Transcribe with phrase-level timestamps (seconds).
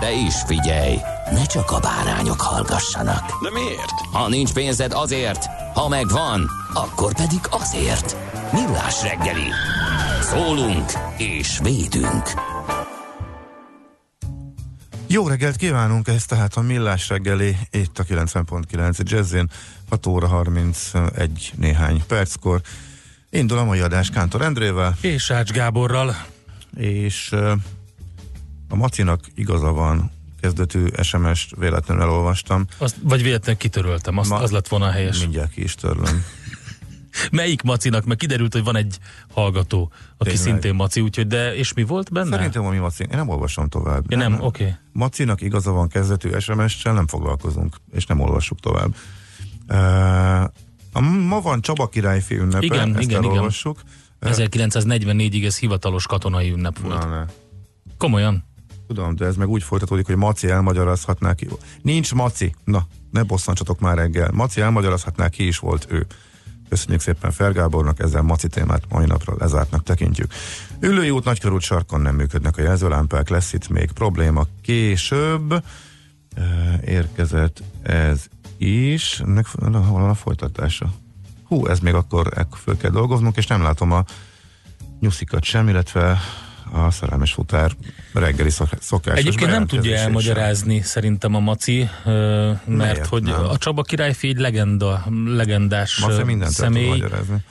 [0.00, 0.96] De is figyelj,
[1.30, 3.42] ne csak a bárányok hallgassanak.
[3.42, 3.90] De miért?
[4.12, 8.16] Ha nincs pénzed azért, ha megvan, akkor pedig azért.
[8.52, 9.48] Millás reggeli.
[10.22, 12.30] Szólunk és védünk.
[15.06, 19.50] Jó reggelt kívánunk, ez tehát a Millás reggeli, itt a 90.9 Jazzin,
[19.88, 22.60] 6 óra 31 néhány perckor.
[23.30, 26.16] Indul a mai adás Kántor Endrével, És Ács Gáborral.
[26.76, 27.52] és uh,
[28.72, 32.64] a Macinak igaza van, kezdetű SMS-t véletlenül elolvastam.
[32.78, 35.20] Azt, vagy véletlenül kitöröltem, azt, Ma- az lett volna a helyes.
[35.20, 36.24] Mindjárt ki is törlöm.
[37.30, 38.04] Melyik Macinak?
[38.04, 38.98] Mert kiderült, hogy van egy
[39.32, 40.36] hallgató, aki Tényleg.
[40.46, 42.36] szintén Maci, úgyhogy de, és mi volt benne?
[42.36, 44.10] Szerintem a mi Maci, én nem olvasom tovább.
[44.10, 44.44] Ja, nem, oké.
[44.62, 44.74] Okay.
[44.92, 48.94] Macinak igaza van kezdetű SMS-sel, nem foglalkozunk, és nem olvassuk tovább.
[49.68, 50.42] Uh,
[50.92, 53.32] a, ma van Csaba királyfi ünnepe, Igen, ezt igen, igen.
[53.32, 53.80] elolvassuk.
[54.20, 57.02] 1944-ig ez hivatalos katonai ünnep volt.
[57.02, 57.24] Na, ne.
[57.98, 58.50] Komolyan?
[58.94, 61.48] Tudom, de ez meg úgy folytatódik, hogy Maci elmagyarázhatná ki.
[61.82, 62.54] Nincs Maci.
[62.64, 64.30] Na, ne bosszantsatok már reggel.
[64.32, 66.06] Maci elmagyarázhatná ki is volt ő.
[66.68, 70.32] Köszönjük szépen Fergábornak, ezzel Maci témát mai napról lezártnak tekintjük.
[70.80, 75.64] Ülői út, Nagykörút sarkon nem működnek a jelzőlámpák, lesz itt még probléma később.
[76.84, 79.20] Érkezett ez is.
[79.20, 79.46] Ennek
[79.86, 80.92] hol a folytatása?
[81.44, 84.04] Hú, ez még akkor föl kell dolgoznunk, és nem látom a
[85.00, 86.18] nyuszikat sem, illetve
[86.72, 87.72] a szerelmes futár
[88.12, 90.06] reggeli szok- szokásos Egyébként nem tudja bejelentkezését sem.
[90.06, 93.44] elmagyarázni szerintem a Maci, mert Miért hogy nem?
[93.44, 97.04] a Csaba királyfi egy legenda, legendás Maci személy.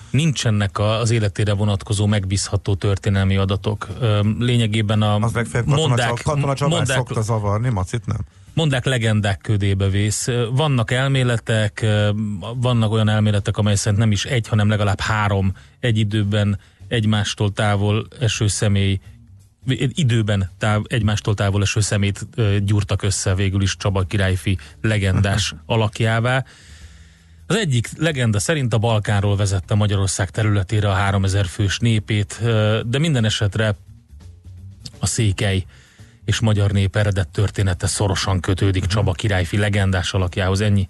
[0.09, 3.87] Nincsenek az életére vonatkozó megbízható történelmi adatok.
[4.39, 5.33] Lényegében a Az
[5.65, 8.19] mondák, katona mondák, szokta zavarni, Macit nem?
[8.53, 10.27] mondák legendák ködébe vész.
[10.51, 11.85] Vannak elméletek,
[12.55, 18.07] vannak olyan elméletek, amely szerint nem is egy, hanem legalább három egy időben egymástól távol
[18.19, 18.99] eső személy
[19.93, 22.27] időben táv, egymástól távol eső szemét
[22.65, 26.45] gyúrtak össze végül is Csaba királyfi legendás alakjává.
[27.47, 32.39] Az egyik legenda szerint a Balkánról vezette Magyarország területére a 3000 fős népét,
[32.85, 33.75] de minden esetre
[34.99, 35.65] a székely
[36.25, 40.61] és magyar nép eredet története szorosan kötődik Csaba királyfi legendás alakjához.
[40.61, 40.87] Ennyi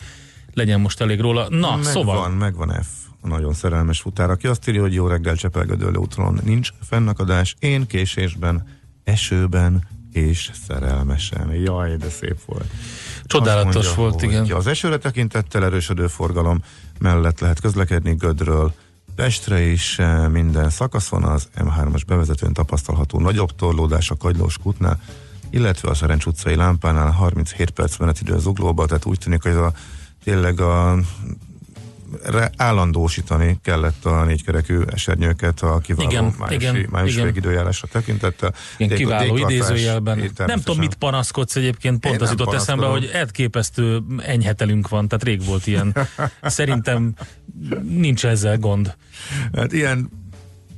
[0.54, 1.50] legyen most elég róla.
[1.50, 2.30] Na, megvan, szóval...
[2.30, 6.70] megvan F, a nagyon szerelmes futár, aki azt írja, hogy jó reggel Csepelgödöllő úton nincs
[6.82, 8.68] fennakadás, én késésben,
[9.04, 11.54] esőben és szerelmesen.
[11.54, 12.72] Jaj, de szép volt.
[13.26, 14.52] Csodálatos mondja, volt, igen.
[14.52, 16.64] Az esőre tekintettel erősödő forgalom
[17.00, 18.74] mellett lehet közlekedni Gödről,
[19.16, 20.00] Pestre is
[20.32, 25.00] minden szakaszon az M3-as bevezetőn tapasztalható nagyobb torlódás a Kagylós kútnál,
[25.50, 29.58] illetve a Szerencs utcai lámpánál 37 perc menetidő az uglóba, tehát úgy tűnik, hogy ez
[29.58, 29.74] a,
[30.24, 30.98] tényleg a
[32.58, 37.26] állandósítani kellett a négykerekű esernyőket a kiváló Igen, májusi, igen, május igen.
[37.26, 38.54] végidőjárásra tekintettel.
[38.78, 40.32] Igen, Déko- kiváló idézőjelben.
[40.38, 45.24] Nem tudom, mit panaszkodsz egyébként, pont Én az jutott eszembe, hogy elképesztő enyhetelünk van, tehát
[45.24, 45.96] rég volt ilyen.
[46.42, 47.14] Szerintem
[47.82, 48.96] nincs ezzel gond.
[49.54, 50.21] Hát ilyen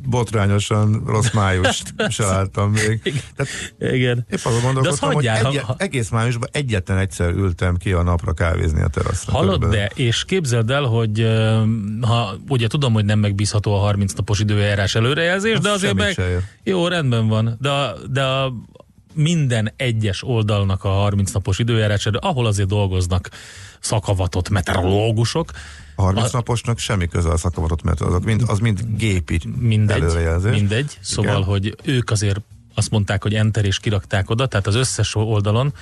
[0.06, 3.02] botrányosan rossz május se láttam még.
[3.36, 3.52] Tehát
[3.96, 4.26] Igen.
[4.30, 8.04] épp azon gondolkodtam, hogy hagyjál, ha- egy, ha- egész májusban egyetlen egyszer ültem ki a
[8.04, 9.32] napra kávézni a teraszra.
[9.32, 9.88] Hallod, Körülbelül.
[9.96, 11.28] de, és képzeld el, hogy
[12.02, 16.16] ha ugye tudom, hogy nem megbízható a 30 napos időjárás előrejelzés, de Az azért meg...
[16.64, 17.70] Jó, rendben van, de,
[18.12, 18.54] de a
[19.14, 23.30] minden egyes oldalnak a 30 napos időjárás, de ahol azért dolgoznak
[23.80, 25.52] szakavatott meteorológusok,
[25.96, 30.02] A 30 a- naposnak semmi köze a szakavatott, mert azok mind, az mind gépi mindegy,
[30.02, 30.52] előrejelzés.
[30.52, 30.98] mindegy.
[31.02, 31.44] Szóval, Igen.
[31.48, 32.40] hogy ők azért
[32.74, 35.74] azt mondták, hogy enter és kirakták oda, tehát az összes oldalon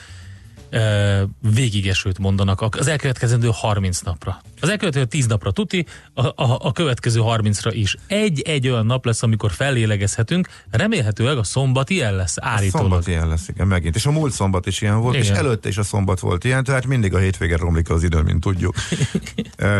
[1.54, 4.42] végigesőt mondanak az elkövetkezendő 30 napra.
[4.62, 7.96] Az elkövetkező 10 napra tuti, a, a, a következő 30-ra is.
[8.08, 12.88] Egy-egy olyan nap lesz, amikor fellélegezhetünk, remélhetőleg a szombat ilyen lesz, A állítólag.
[12.88, 13.96] szombat ilyen lesz, igen, megint.
[13.96, 15.26] És a múlt szombat is ilyen volt, Igen.
[15.26, 18.40] és előtte is a szombat volt ilyen, tehát mindig a hétvége romlik az idő, mint
[18.40, 18.76] tudjuk.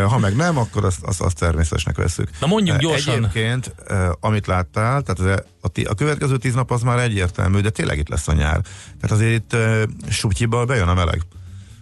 [0.08, 2.28] Ha meg nem, akkor azt, azt, azt természetesnek veszük.
[2.40, 3.14] Na mondjuk gyorsan.
[3.14, 3.74] Egyébként,
[4.20, 7.98] amit láttál, tehát az, a, ti- a következő tíz nap az már egyértelmű, de tényleg
[7.98, 8.60] itt lesz a nyár.
[9.00, 11.22] Tehát azért itt uh, Subtyiba bejön a meleg.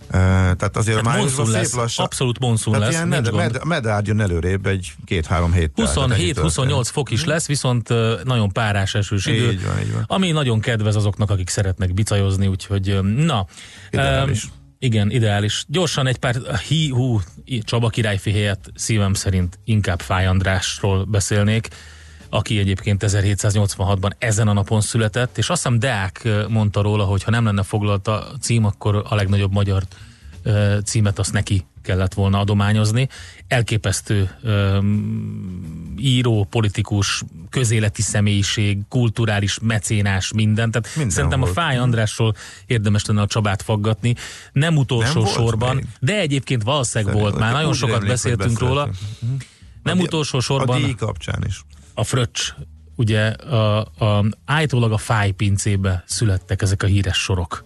[0.06, 2.05] Uh, tehát azért Hát májusban szép lesz, lassan.
[2.05, 5.93] abszolút monszun tehát lesz, ilyen med, med, medár jön előrébb egy két-három héttel.
[5.93, 6.87] Tehát ennyi 27-28 történt.
[6.87, 7.88] fok is lesz, viszont
[8.25, 9.50] nagyon párás esős idő.
[9.50, 10.05] Így van, így van.
[10.06, 13.47] Ami nagyon kedvez azoknak, akik szeretnek bicajozni, úgyhogy na.
[13.91, 14.44] Ideális.
[14.44, 15.65] Öm, igen, ideális.
[15.69, 16.37] Gyorsan egy pár
[16.69, 17.21] hí, hú,
[17.65, 21.69] Csaba királyfi helyett szívem szerint inkább Fáj Andrásról beszélnék,
[22.31, 27.31] aki egyébként 1786-ban ezen a napon született, és azt hiszem Deák mondta róla, hogy ha
[27.31, 29.82] nem lenne foglalt a cím, akkor a legnagyobb magyar
[30.85, 33.09] címet azt neki kellett volna adományozni.
[33.49, 40.71] Elképesztő öm, író, politikus, közéleti személyiség, kulturális mecénás, minden.
[40.71, 41.56] Tehát Minden szerintem volt.
[41.56, 42.35] a Fáj Andrásról
[42.67, 44.15] érdemes lenne a Csabát faggatni.
[44.53, 45.87] Nem utolsó Nem sorban, még?
[46.00, 47.53] de egyébként valószínűleg volt már.
[47.53, 48.87] Nagyon sokat hogy beszéltünk róla.
[48.87, 49.44] beszéltünk.
[49.83, 51.65] Nem A utolsó A sorban díj kapcsán is.
[52.00, 52.52] A fröccs,
[52.97, 57.64] ugye a, a, állítólag a fájpincébe születtek ezek a híres sorok.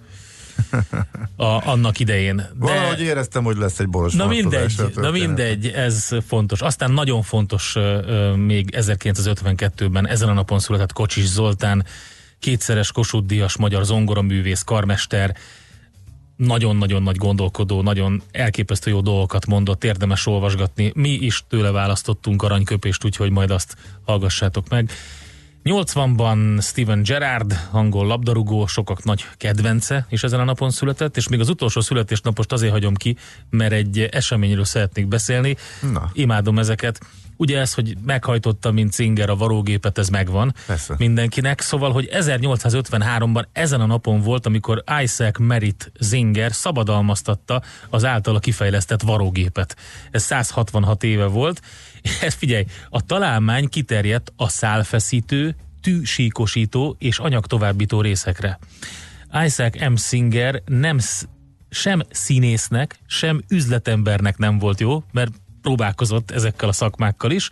[1.37, 2.37] A, annak idején.
[2.37, 6.61] De, Valahogy éreztem, hogy lesz egy boros Na mindegy, na mindegy, ez fontos.
[6.61, 11.87] Aztán nagyon fontos ö, még 1952-ben ezen a napon született Kocsis Zoltán,
[12.39, 15.37] kétszeres Kossuth Díjas magyar zongoraművész, karmester,
[16.37, 20.93] nagyon-nagyon nagy gondolkodó, nagyon elképesztő jó dolgokat mondott, érdemes olvasgatni.
[20.95, 24.91] Mi is tőle választottunk aranyköpést, úgyhogy majd azt hallgassátok meg.
[25.65, 31.41] 80-ban Steven Gerrard, angol labdarúgó, sokak nagy kedvence, és ezen a napon született, és még
[31.41, 33.17] az utolsó születésnapost azért hagyom ki,
[33.51, 35.57] mert egy eseményről szeretnék beszélni.
[35.93, 36.11] Na.
[36.13, 37.01] Imádom ezeket.
[37.37, 40.95] Ugye ez, hogy meghajtotta, mint Singer a varógépet, ez megvan Persze.
[40.99, 41.61] mindenkinek.
[41.61, 49.03] Szóval, hogy 1853-ban ezen a napon volt, amikor Isaac Merritt Zinger szabadalmaztatta az általa kifejlesztett
[49.03, 49.77] varógépet.
[50.11, 51.61] Ez 166 éve volt.
[52.21, 58.59] Ez figyelj, a találmány kiterjedt a szálfeszítő, tűsíkosító és anyagtovábbító részekre.
[59.45, 59.95] Isaac M.
[59.97, 60.99] Singer nem
[61.71, 65.33] sem színésznek, sem üzletembernek nem volt jó, mert
[65.65, 67.51] próbálkozott ezekkel a szakmákkal is,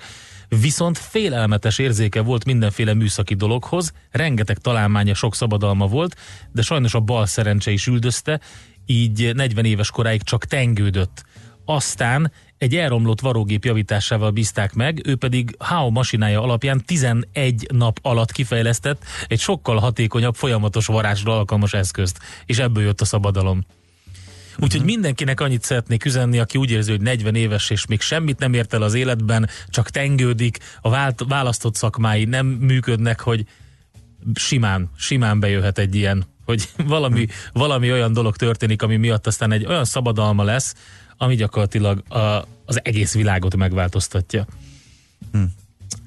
[0.48, 6.16] viszont félelmetes érzéke volt mindenféle műszaki dologhoz, rengeteg találmánya, sok szabadalma volt,
[6.52, 8.40] de sajnos a bal szerencse is üldözte,
[8.86, 11.24] így 40 éves koráig csak tengődött.
[11.64, 18.32] Aztán egy elromlott varógép javításával bízták meg, ő pedig How masinája alapján 11 nap alatt
[18.32, 23.64] kifejlesztett egy sokkal hatékonyabb, folyamatos varázsra alkalmas eszközt, és ebből jött a szabadalom.
[24.58, 28.54] Úgyhogy mindenkinek annyit szeretnék üzenni, aki úgy érzi, hogy 40 éves és még semmit nem
[28.54, 33.44] ért el az életben, csak tengődik, a vált- választott szakmái nem működnek, hogy
[34.34, 39.66] simán, simán bejöhet egy ilyen, hogy valami, valami olyan dolog történik, ami miatt aztán egy
[39.66, 40.74] olyan szabadalma lesz,
[41.16, 42.18] ami gyakorlatilag a,
[42.64, 44.46] az egész világot megváltoztatja.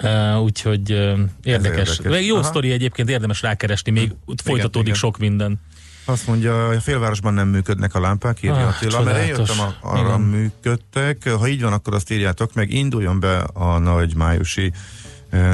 [0.04, 1.30] Uh, úgyhogy uh, érdekes.
[1.44, 1.98] érdekes.
[1.98, 2.26] érdekes.
[2.26, 2.44] Jó Aha.
[2.44, 5.00] sztori egyébként, érdemes rákeresni, még ott folytatódik igen.
[5.00, 5.60] sok minden.
[6.06, 9.50] Azt mondja, a félvárosban nem működnek a lámpák, írja Ah, Attila, mert csodálatos.
[9.57, 10.22] jöttem, a, arra Igen.
[10.22, 11.30] működtek.
[11.30, 14.72] Ha így van, akkor azt írjátok meg, induljon be a nagy májusi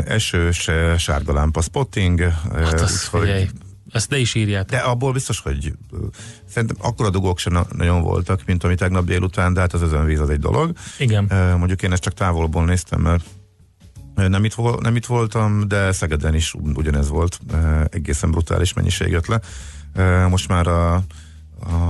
[0.06, 2.20] esős sárga lámpa spotting.
[2.54, 3.50] Hát az, úgyhogy- figyelj,
[3.92, 4.70] ezt ne is írjátok.
[4.70, 5.74] de abból biztos, hogy
[6.50, 10.20] szerintem akkora dugók sem na- nagyon voltak, mint ami tegnap délután, de hát az özönvíz
[10.20, 10.72] az egy dolog.
[10.98, 11.24] Igen.
[11.58, 13.24] Mondjuk én ezt csak távolból néztem, mert
[14.16, 17.40] nem itt, vol, nem itt voltam, de Szegeden is ugyanez volt.
[17.90, 19.40] Egészen brutális mennyiség jött le.
[20.30, 21.02] Most már a, a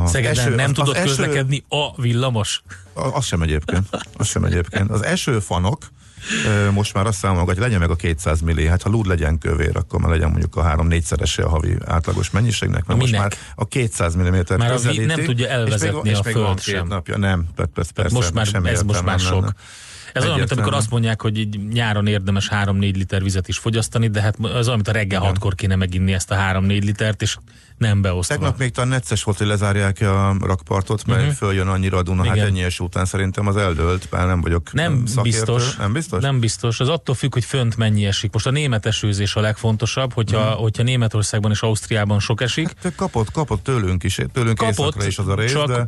[0.07, 2.63] Szegeden eső- nem az- tudott az eső- közlekedni a villamos.
[2.93, 3.87] a- Az sem egyébként.
[4.17, 4.89] Az sem egyébként.
[4.89, 5.91] Az esőfanok
[6.73, 8.67] most már azt számolok, hogy legyen meg a 200 milli.
[8.67, 12.85] Hát ha lúd legyen kövér, akkor már legyen mondjuk a 3-4-szerese a havi átlagos mennyiségnek,
[12.85, 13.29] mert most Minek?
[13.29, 14.21] már a 200 mm
[14.57, 16.87] Már a közelíti, nem tudja és még- elvezetni és a még Föld van két sem.
[16.87, 17.17] Napja.
[17.17, 19.41] Nem, persze, persze, most már, semmi ez most már sok.
[19.41, 19.53] lenne.
[20.13, 24.07] Ez olyan, mint amikor azt mondják, hogy így nyáron érdemes 3-4 liter vizet is fogyasztani,
[24.07, 27.37] de hát az olyan, mint a reggel 6-kor kéne meginni ezt a 3-4 litert, és
[27.81, 28.35] nem beosztva.
[28.35, 31.35] Tegnap még talán necces volt, hogy lezárják a rakpartot, mert uh-huh.
[31.35, 32.47] följön annyira a Duna, hát Igen.
[32.47, 35.21] ennyi eső után szerintem az eldőlt, bár nem vagyok Nem szakértő.
[35.29, 35.75] biztos.
[35.75, 36.21] Nem biztos?
[36.21, 36.79] Nem biztos.
[36.79, 38.33] Az attól függ, hogy fönt mennyi esik.
[38.33, 40.59] Most a német esőzés a legfontosabb, hogyha, Mhm.
[40.59, 42.67] hogyha Németországban és Ausztriában sok esik.
[42.81, 45.87] Te kapott, kapott tőlünk is, tőlünk Kapott, északra is az a rész, csak de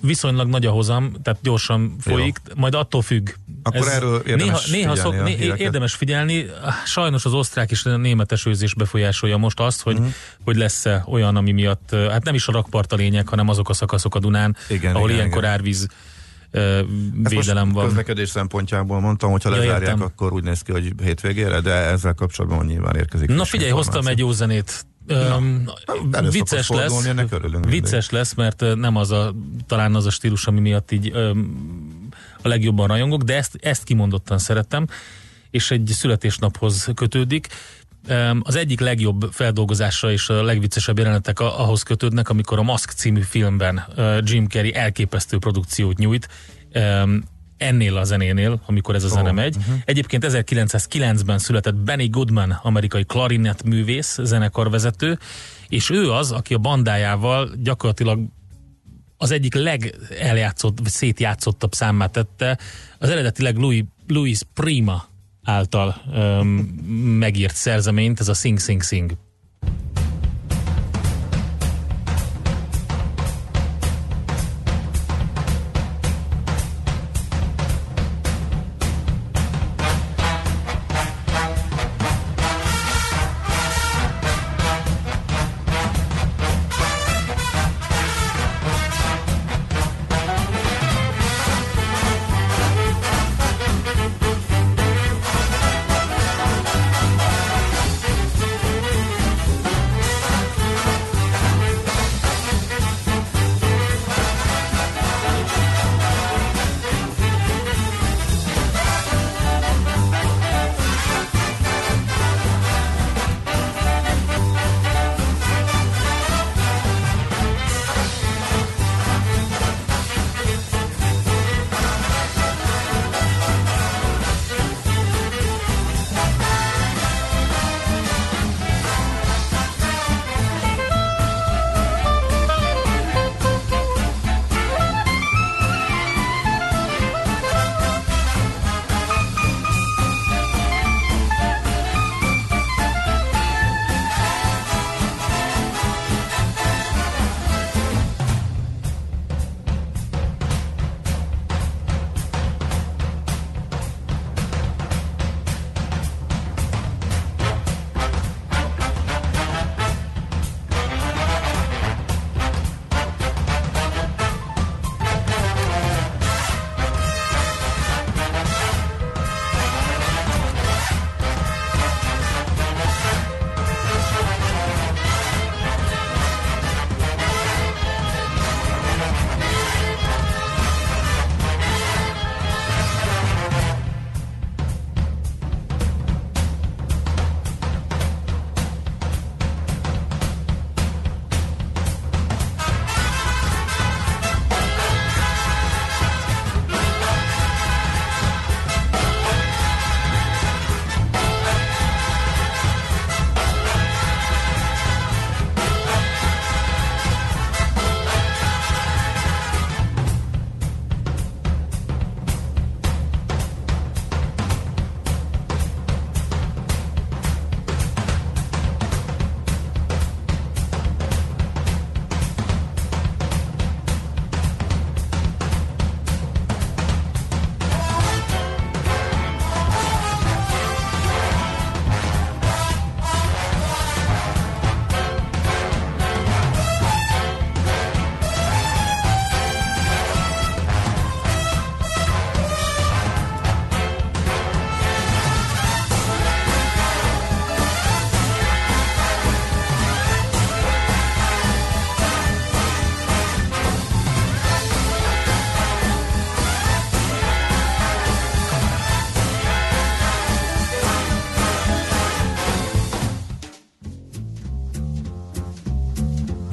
[0.00, 2.54] viszonylag nagy a hozam, tehát gyorsan folyik, Jó.
[2.56, 3.28] majd attól függ.
[3.62, 6.46] Akkor erről érdemes néha, néha figyelni szok, né, érdemes figyelni.
[6.84, 10.06] Sajnos az osztrák és a német esőzés befolyásolja most azt, hogy, Mhm.
[10.44, 13.72] hogy lesz-e olyan, ami miatt, hát nem is a rakpart a lényeg, hanem azok a
[13.72, 15.52] szakaszok a Dunán, Igen, ahol igen, ilyenkor igen.
[15.52, 15.86] árvíz
[17.22, 17.86] védelem most van.
[17.86, 20.02] közlekedés szempontjából mondtam, hogy ha Ja, lezárják, értem.
[20.02, 23.28] akkor úgy néz ki, hogy hétvégére, de ezzel kapcsolatban nyilván érkezik.
[23.28, 24.86] Na figyelj, hoztam egy jó zenét.
[26.10, 27.80] Elő vicces lesz, ennek örülünk mindig.
[27.80, 29.34] vicces lesz, mert nem az a,
[29.66, 32.08] talán az a stílus, ami miatt így öm,
[32.42, 34.86] a legjobban rajongok, de ezt, ezt kimondottan szerettem,
[35.50, 37.48] és egy születésnaphoz kötődik.
[38.08, 43.20] Öm, Az egyik legjobb feldolgozása és a legviccesebb jelenetek ahhoz kötődnek, amikor a Mask című
[43.20, 46.28] filmben ö, Jim Carrey elképesztő produkciót nyújt,
[47.56, 49.56] ennél a zenénél, amikor ez a zene megy.
[49.84, 55.18] Egyébként 1909-ben született Benny Goodman, amerikai klarinett művész, zenekarvezető,
[55.68, 58.20] és ő az, aki a bandájával gyakorlatilag
[59.16, 62.58] az egyik legeljátszott, vagy szétjátszottabb számmá tette,
[62.98, 65.08] az eredetileg Louis, Louis Prima
[65.44, 66.48] által um,
[67.18, 69.16] megírt szerzeményt, ez a Sing Sing Sing.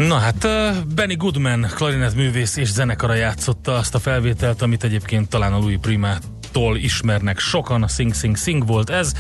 [0.07, 0.47] Na hát
[0.95, 5.77] Benny Goodman, klarinett művész és zenekara játszotta azt a felvételt, amit egyébként talán a Louis
[5.81, 9.13] Primától ismernek sokan, a Sing Sing Sing volt ez.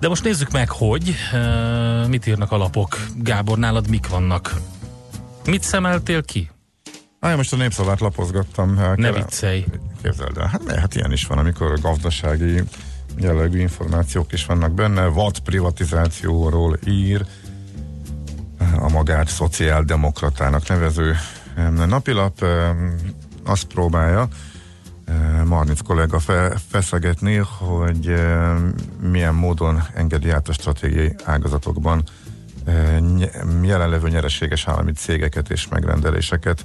[0.00, 1.14] De most nézzük meg, hogy
[2.08, 2.98] mit írnak a lapok.
[3.16, 4.54] Gábor, nálad mik vannak?
[5.46, 6.50] Mit szemeltél ki?
[7.20, 8.74] Á, most a népszavát lapozgattam.
[8.74, 9.64] Ne kele- viccelj.
[10.02, 12.62] Képzeld el, hát, hát ilyen is van, amikor gazdasági
[13.18, 15.06] jellegű információk is vannak benne.
[15.06, 17.26] Vad privatizációról ír
[18.78, 21.16] a magát szociáldemokratának nevező
[21.86, 22.44] napilap.
[23.44, 24.28] azt próbálja
[25.44, 28.14] Marnic kollega fe, feszegetni, hogy
[29.00, 32.02] milyen módon engedi át a stratégiai ágazatokban
[33.62, 36.64] jelenlevő nyereséges állami cégeket és megrendeléseket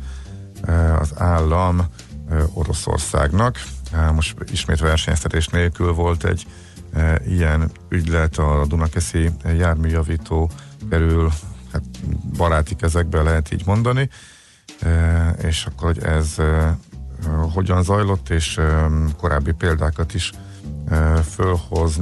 [1.00, 1.86] az állam
[2.54, 3.64] Oroszországnak.
[4.14, 6.48] Most ismét versenyeztetés nélkül volt egy
[7.28, 10.50] ilyen ügylet a Dunakeszi járműjavító
[10.90, 11.32] kerül
[11.72, 11.84] hát
[12.38, 14.10] baráti kezekbe lehet így mondani,
[15.42, 16.36] és akkor, hogy ez
[17.54, 18.60] hogyan zajlott, és
[19.18, 20.32] korábbi példákat is
[21.30, 22.00] fölhoz,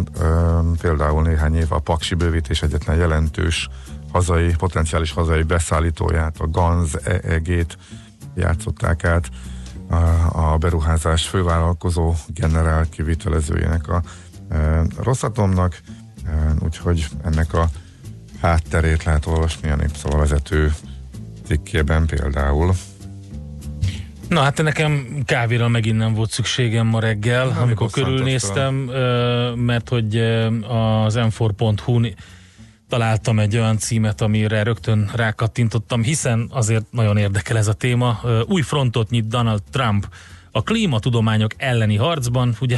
[0.82, 3.70] például néhány év a Paksi bővítés egyetlen jelentős
[4.12, 7.78] hazai, potenciális hazai beszállítóját, a GANZ EEG-t
[8.36, 9.30] játszották át
[10.32, 14.02] a, beruházás fővállalkozó generál kivitelezőjének a
[14.50, 15.80] e, Rosszatomnak,
[16.26, 17.70] e, úgyhogy ennek a
[18.41, 20.74] hátterét lehet olvasni a népszavavezető
[21.46, 22.74] cikkében például.
[24.29, 28.74] Na hát nekem kávéra megint nem volt szükségem ma reggel, Na, amikor körülnéztem,
[29.56, 30.17] mert hogy
[30.67, 32.08] az m4.hu
[32.89, 38.20] találtam egy olyan címet, amire rögtön rákattintottam, hiszen azért nagyon érdekel ez a téma.
[38.48, 40.08] Új frontot nyit Donald Trump
[40.51, 42.77] a klímatudományok elleni harcban, ugye?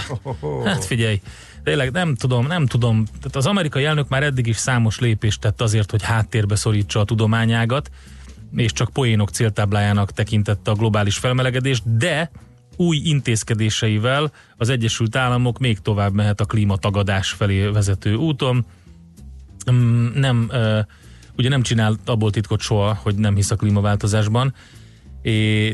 [0.66, 1.22] Hát figyelj,
[1.70, 3.06] tényleg nem tudom, nem tudom.
[3.06, 7.04] Tehát az amerikai elnök már eddig is számos lépést tett azért, hogy háttérbe szorítsa a
[7.04, 7.90] tudományágat,
[8.56, 12.32] és csak poénok céltáblájának tekintette a globális felmelegedést, de
[12.76, 18.66] új intézkedéseivel az Egyesült Államok még tovább mehet a klímatagadás felé vezető úton.
[19.72, 20.52] Mm, nem,
[21.38, 24.54] ugye nem csinált abból titkot soha, hogy nem hisz a klímaváltozásban,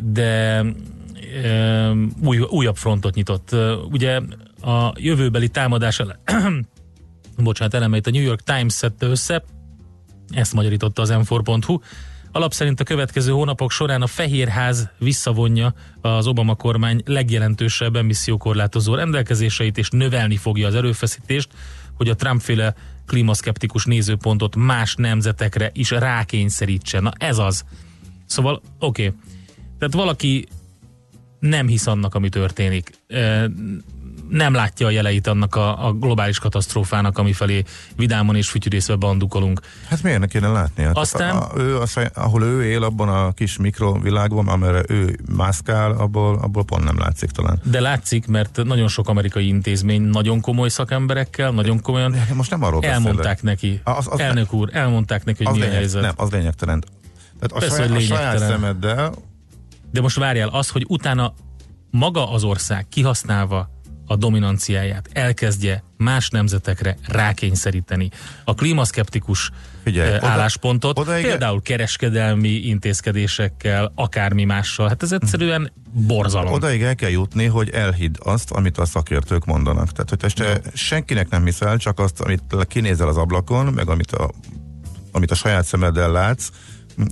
[0.04, 0.64] de
[2.24, 3.56] új, újabb frontot nyitott.
[3.92, 4.22] Ugye
[4.66, 6.02] a jövőbeli támadás
[7.38, 9.44] bocsánat, elemeit a New York Times szedte össze,
[10.30, 11.80] ezt magyarította az m4.hu,
[12.32, 19.78] Alap szerint a következő hónapok során a Fehérház visszavonja az Obama kormány legjelentősebb emissziókorlátozó rendelkezéseit,
[19.78, 21.50] és növelni fogja az erőfeszítést,
[21.94, 27.00] hogy a Trump-féle klímaszkeptikus nézőpontot más nemzetekre is rákényszerítse.
[27.00, 27.64] Na ez az.
[28.26, 29.08] Szóval, oké.
[29.08, 29.20] Okay.
[29.80, 30.48] Tehát valaki
[31.40, 32.92] nem hisz annak, ami történik
[34.36, 37.63] nem látja a jeleit annak a, a globális katasztrófának, ami felé
[37.96, 39.60] vidámon és fütyűrészve bandukolunk.
[39.89, 40.84] Hát miért ne kéne látni?
[40.84, 45.92] Hát Aztán, a, ő, a, ahol ő él, abban a kis mikrovilágban, amire ő mászkál,
[45.92, 47.60] abból, abból pont nem látszik talán.
[47.64, 52.83] De látszik, mert nagyon sok amerikai intézmény nagyon komoly szakemberekkel, nagyon komolyan Most nem arról
[52.83, 53.42] elmondták beszélek.
[53.42, 53.81] neki.
[53.83, 56.01] Az, az Elnök ne, úr, elmondták neki, hogy az mi lényeg, a helyzet.
[56.01, 56.83] Nem, az lényegtelen.
[57.40, 59.14] Tehát a, Persze, saját, a saját szemeddel
[59.92, 61.33] de most várjál, az, hogy utána
[61.92, 63.75] maga az ország kihasználva
[64.07, 68.09] a dominanciáját elkezdje más nemzetekre rákényszeríteni.
[68.44, 69.51] A klímaszkeptikus
[69.83, 74.87] Figyelj, oda, álláspontot, oda, például kereskedelmi intézkedésekkel, akármi mással.
[74.87, 76.53] Hát ez egyszerűen borzalom.
[76.53, 79.91] Odaig el kell jutni, hogy elhidd azt, amit a szakértők mondanak.
[79.91, 84.31] Tehát, hogy te senkinek nem hiszel, csak azt, amit kinézel az ablakon, meg amit a,
[85.11, 86.50] amit a saját szemeddel látsz,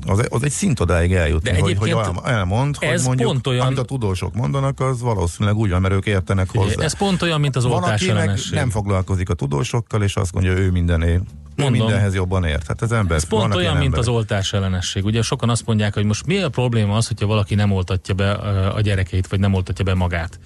[0.07, 3.77] az, az egy szint odáig eljutni, De hogy, hogy elmond, hogy mondjuk, pont olyan, amit
[3.77, 6.83] a tudósok mondanak, az valószínűleg úgy van, mert ők értenek hozzá.
[6.83, 10.51] Ez pont olyan, mint az Van, aki meg nem foglalkozik a tudósokkal, és azt mondja,
[10.51, 11.19] ő mindené
[11.55, 12.67] Mondom, mindenhez jobban ért.
[12.67, 15.05] Hát az ember, Ez pont olyan, mint az oltás ellenesség.
[15.05, 18.31] Ugye sokan azt mondják, hogy most mi a probléma az, hogyha valaki nem oltatja be
[18.67, 20.39] a gyerekeit, vagy nem oltatja be magát.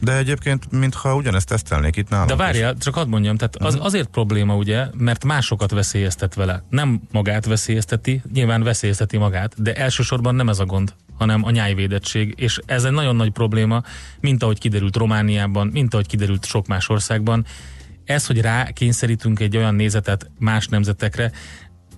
[0.00, 2.84] De egyébként, mintha ugyanezt tesztelnék itt nálunk De várjál, is.
[2.84, 3.86] csak hadd mondjam, tehát az uh-huh.
[3.86, 6.62] azért probléma ugye, mert másokat veszélyeztet vele.
[6.70, 12.34] Nem magát veszélyezteti, nyilván veszélyezteti magát, de elsősorban nem ez a gond, hanem a nyájvédettség,
[12.36, 13.82] és ez egy nagyon nagy probléma,
[14.20, 17.44] mint ahogy kiderült Romániában, mint ahogy kiderült sok más országban.
[18.04, 21.32] Ez, hogy rá kényszerítünk egy olyan nézetet más nemzetekre,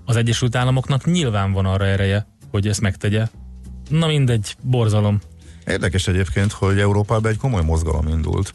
[0.05, 3.27] az Egyesült Államoknak nyilván van arra ereje, hogy ezt megtegye.
[3.89, 5.21] Na mindegy, borzalom.
[5.71, 8.53] Érdekes egyébként, hogy Európában egy komoly mozgalom indult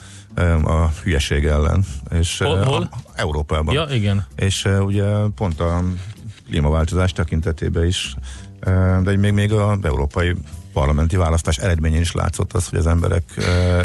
[0.63, 1.85] a hülyeség ellen.
[2.11, 2.63] És hol?
[2.63, 2.89] hol?
[2.91, 3.73] A, Európában.
[3.73, 4.25] Ja, igen.
[4.35, 5.83] És ugye pont a
[6.47, 8.15] klímaváltozás tekintetében is,
[9.03, 10.35] de még, még az európai
[10.73, 13.23] parlamenti választás eredményén is látszott az, hogy az emberek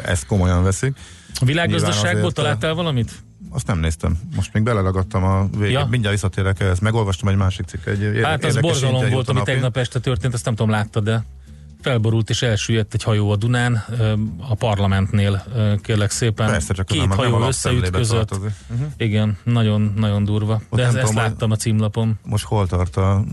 [0.05, 0.97] ezt komolyan veszik.
[1.41, 3.23] A világgazdaságból találtál valamit?
[3.51, 4.19] Azt nem néztem.
[4.37, 5.71] Most még beleragadtam a végén.
[5.71, 5.87] Ja.
[5.91, 6.79] Mindjárt visszatérek ehhez.
[6.79, 7.87] Megolvastam egy másik cikk.
[7.87, 11.25] Egy hát az borzalom volt, ami tegnap este történt, azt nem tudom, láttad, de
[11.83, 13.85] felborult és elsüllyedt egy hajó a Dunán,
[14.49, 15.45] a parlamentnél
[15.83, 16.47] kérlek szépen.
[16.47, 18.31] Persze, csak Két hajó összeütközött.
[18.33, 18.53] Uh-huh.
[18.97, 20.61] Igen, nagyon, nagyon durva.
[20.69, 22.19] Ott De ezt, ezt láttam a címlapon.
[22.23, 23.25] Most hol tart a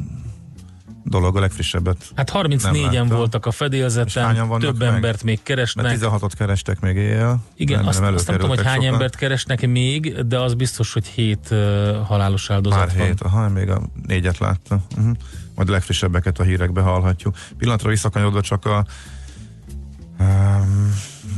[1.09, 1.97] dolog a legfrissebbet.
[2.15, 4.87] Hát 34-en voltak a fedélzeten, több meg?
[4.87, 5.85] embert még keresnek.
[5.85, 7.43] Mert 16-ot kerestek még éjjel.
[7.55, 8.93] Igen, azt, nem, azt nem tudom, hogy hány sokan.
[8.93, 11.57] embert keresnek még, de az biztos, hogy 7 uh,
[12.05, 13.05] halálos áldozat Már van.
[13.05, 14.79] 7, aha, még a négyet látta.
[14.97, 15.15] Uh-huh
[15.57, 17.35] majd a legfrissebbeket a hírekbe hallhatjuk.
[17.57, 18.85] Pillanatra visszakanyodva csak a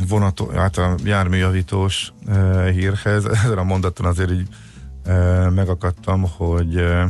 [0.08, 3.26] vonató, hát a járműjavítós uh, hírhez.
[3.46, 4.48] Ezen a mondaton azért így
[5.06, 7.04] uh, megakadtam, hogy uh,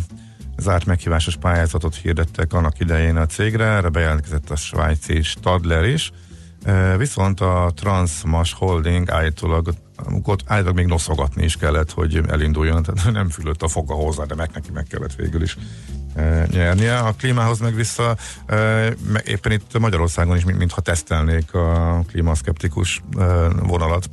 [0.60, 6.12] zárt meghívásos pályázatot hirdettek annak idején a cégre, erre bejelentkezett a svájci Stadler is,
[6.98, 9.74] viszont a Transmas Holding állítólag
[10.46, 14.50] állítólag még noszogatni is kellett, hogy elinduljon, tehát nem fülött a foga hozzá, de meg
[14.54, 15.58] neki meg kellett végül is
[16.52, 16.98] nyernie.
[16.98, 18.18] A klímához meg vissza,
[19.26, 23.04] éppen itt Magyarországon is, mintha tesztelnék a klímaszkeptikus
[23.64, 24.10] vonalat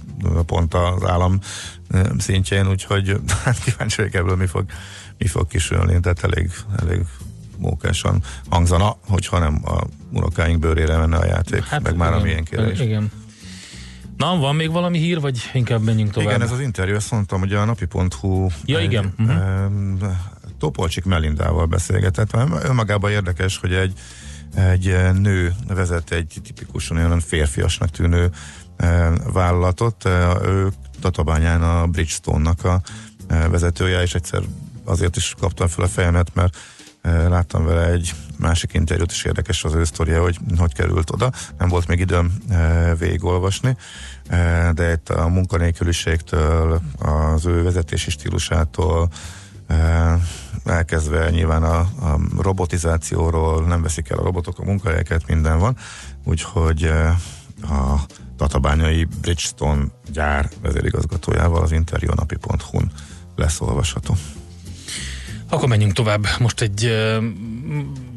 [0.46, 1.38] pont az állam
[2.18, 4.64] szintjén, úgyhogy hát kíváncsi vagyok ebből mi fog,
[5.18, 6.50] mi fog kisülni, tehát elég,
[6.82, 7.00] elég
[7.58, 12.70] mókásan hangzana, hogyha nem a unokáink bőrére menne a játék, hát, meg már a miénkére
[12.70, 12.80] is.
[12.80, 13.10] Igen.
[14.16, 16.28] Na, van még valami hír, vagy inkább menjünk tovább?
[16.28, 19.14] Igen, ez az interjú, azt mondtam, hogy a napi.hu ja, egy, igen.
[19.18, 19.36] Uh-huh.
[20.02, 22.36] E, Topolcsik Melindával beszélgetett.
[22.62, 23.92] Önmagában érdekes, hogy egy,
[24.54, 28.30] egy nő vezet egy tipikusan olyan férfiasnak tűnő
[28.76, 30.04] e, vállalatot.
[30.04, 30.68] E, ő
[31.00, 32.80] Tatabányán a Bridgestone-nak a
[33.28, 34.42] vezetője, és egyszer
[34.86, 36.56] azért is kaptam fel a fejemet, mert
[37.02, 41.32] e, láttam vele egy másik interjút, és érdekes az ő sztoria, hogy hogy került oda.
[41.58, 43.76] Nem volt még időm e, végigolvasni,
[44.28, 49.08] e, de itt a munkanélküliségtől, az ő vezetési stílusától,
[50.64, 55.76] elkezdve nyilván a, a robotizációról, nem veszik el a robotok a munkahelyeket, minden van,
[56.24, 56.84] úgyhogy
[57.62, 58.00] a
[58.36, 62.90] Tatabányai Bridgestone gyár vezérigazgatójával az interjú napi.hu-n
[63.36, 64.16] lesz olvasható.
[65.48, 66.26] Akkor menjünk tovább.
[66.38, 66.90] Most egy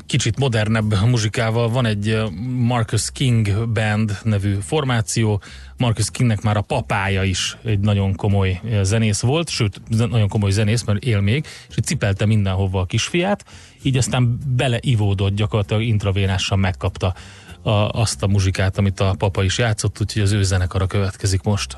[0.05, 1.69] kicsit modernebb muzsikával.
[1.69, 2.23] Van egy
[2.57, 5.41] Marcus King Band nevű formáció.
[5.77, 10.83] Marcus Kingnek már a papája is egy nagyon komoly zenész volt, sőt, nagyon komoly zenész,
[10.83, 13.45] mert él még, és cipelte mindenhova a kisfiát,
[13.81, 17.13] így aztán beleivódott, gyakorlatilag intravénással megkapta
[17.61, 21.77] a, azt a muzsikát, amit a papa is játszott, úgyhogy az ő zenekara következik most.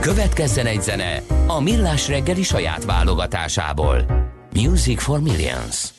[0.00, 4.30] Következzen egy zene a Millás reggeli saját válogatásából.
[4.54, 5.92] Music for Millions.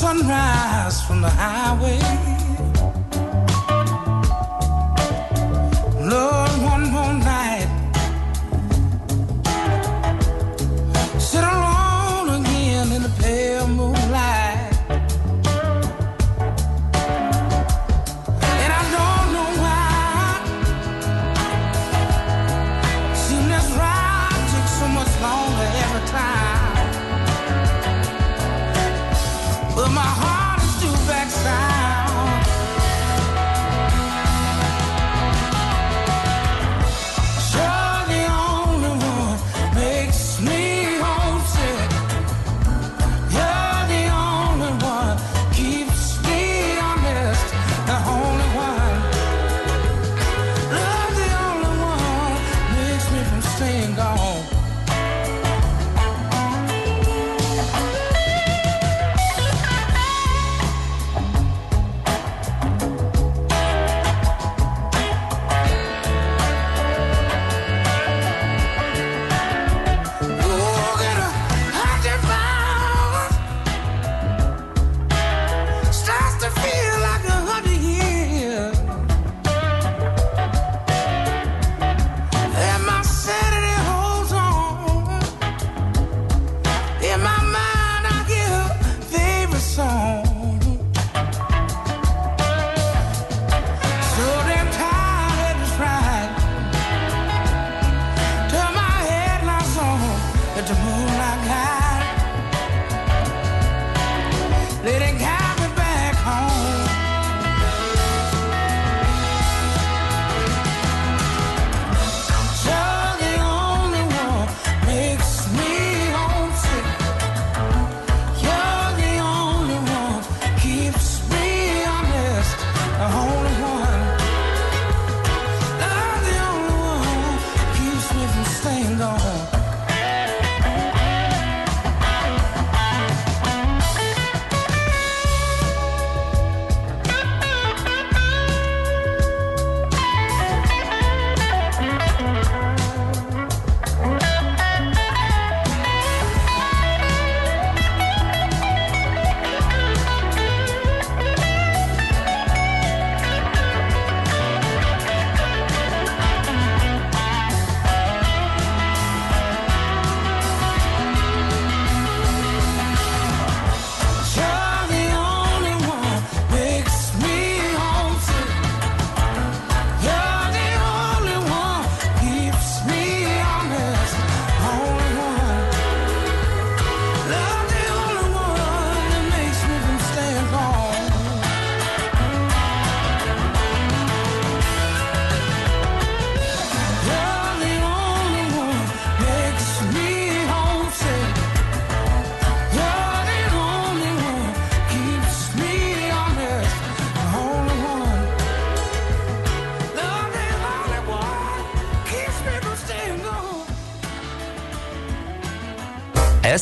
[0.00, 2.49] sunrise from the highway.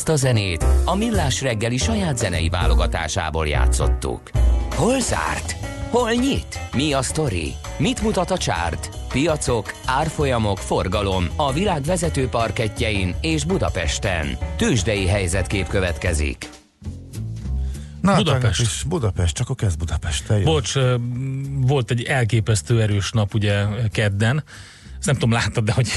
[0.08, 4.30] Ezt a zenét a Millás reggeli saját zenei válogatásából játszottuk.
[4.74, 5.56] Hol zárt?
[5.90, 6.60] Hol nyit?
[6.72, 7.54] Mi a sztori?
[7.78, 8.90] Mit mutat a csárt?
[9.08, 14.38] Piacok, árfolyamok, forgalom a világ vezető parketjein és Budapesten.
[14.56, 16.48] Tősdei helyzetkép következik.
[18.00, 18.60] Na, Budapest.
[18.60, 20.42] Is Budapest, csak akkor kezd Budapest.
[20.44, 20.74] Bocs,
[21.60, 24.44] volt egy elképesztő erős nap ugye kedden.
[24.98, 25.88] Ezt nem tudom, láttad, de hogy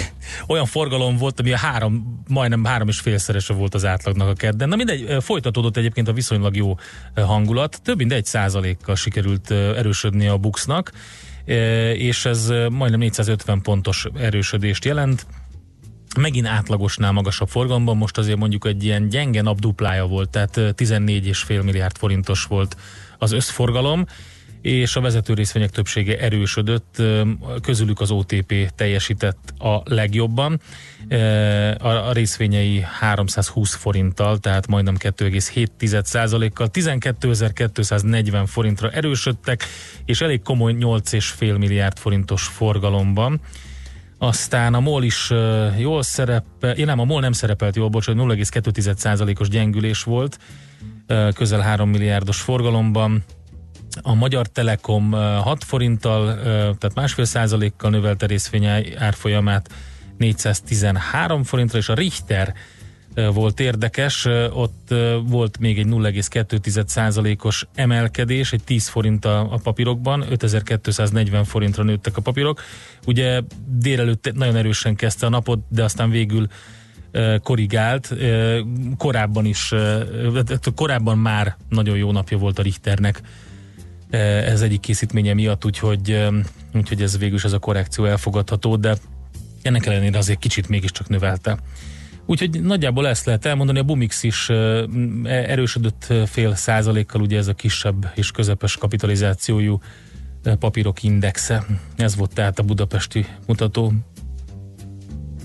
[0.47, 4.69] olyan forgalom volt, ami a három, majdnem három és félszerese volt az átlagnak a kedden.
[4.69, 6.77] Na mindegy, folytatódott egyébként a viszonylag jó
[7.15, 7.81] hangulat.
[7.83, 10.91] Több mint egy százalékkal sikerült erősödni a Buxnak,
[11.93, 15.25] és ez majdnem 450 pontos erősödést jelent.
[16.19, 20.69] Megint átlagosnál magasabb forgalomban, most azért mondjuk egy ilyen gyenge nap duplája volt, tehát ö,
[20.75, 22.77] 14,5 milliárd forintos volt
[23.17, 24.05] az összforgalom,
[24.61, 27.01] és a vezető részvények többsége erősödött,
[27.61, 30.59] közülük az OTP teljesített a legjobban.
[31.77, 39.63] A, részvényei 320 forinttal, tehát majdnem 2,7%-kal, 12.240 forintra erősödtek,
[40.05, 43.41] és elég komoly 8,5 milliárd forintos forgalomban.
[44.17, 45.31] Aztán a MOL is
[45.77, 50.39] jól szerepel, én nem, a MOL nem szerepelt jól, bocsánat, 0,2%-os gyengülés volt,
[51.33, 53.23] közel 3 milliárdos forgalomban.
[54.01, 58.65] A Magyar Telekom uh, 6 forinttal, tehát másfél százalékkal növelte részvény
[58.97, 59.69] árfolyamát
[60.17, 62.53] 413 forintra, és a Richter
[63.33, 71.43] volt érdekes, ott volt még egy 0,2%-os emelkedés, egy 10 forint a, a papírokban, 5240
[71.43, 72.61] forintra nőttek a papírok.
[73.05, 76.47] Ugye délelőtt nagyon erősen kezdte a napot, de aztán végül
[77.43, 78.15] korrigált.
[78.97, 79.73] Korábban is,
[80.75, 83.21] korábban már nagyon jó napja volt a Richternek
[84.11, 86.29] ez egyik készítménye miatt, úgyhogy,
[86.73, 88.97] úgyhogy ez végül is ez a korrekció elfogadható, de
[89.61, 91.57] ennek ellenére azért kicsit mégiscsak növelte.
[92.25, 97.37] Úgyhogy nagyjából ezt lehet elmondani, a Bumix is ö, m, erősödött ö, fél százalékkal, ugye
[97.37, 99.81] ez a kisebb és közepes kapitalizációjú
[100.59, 101.65] papírok indexe.
[101.97, 103.93] Ez volt tehát a budapesti mutató.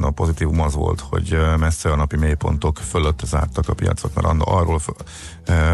[0.00, 4.78] a pozitívum az volt, hogy messze a napi mélypontok fölött zártak a piacok, mert arról
[4.78, 4.94] föl,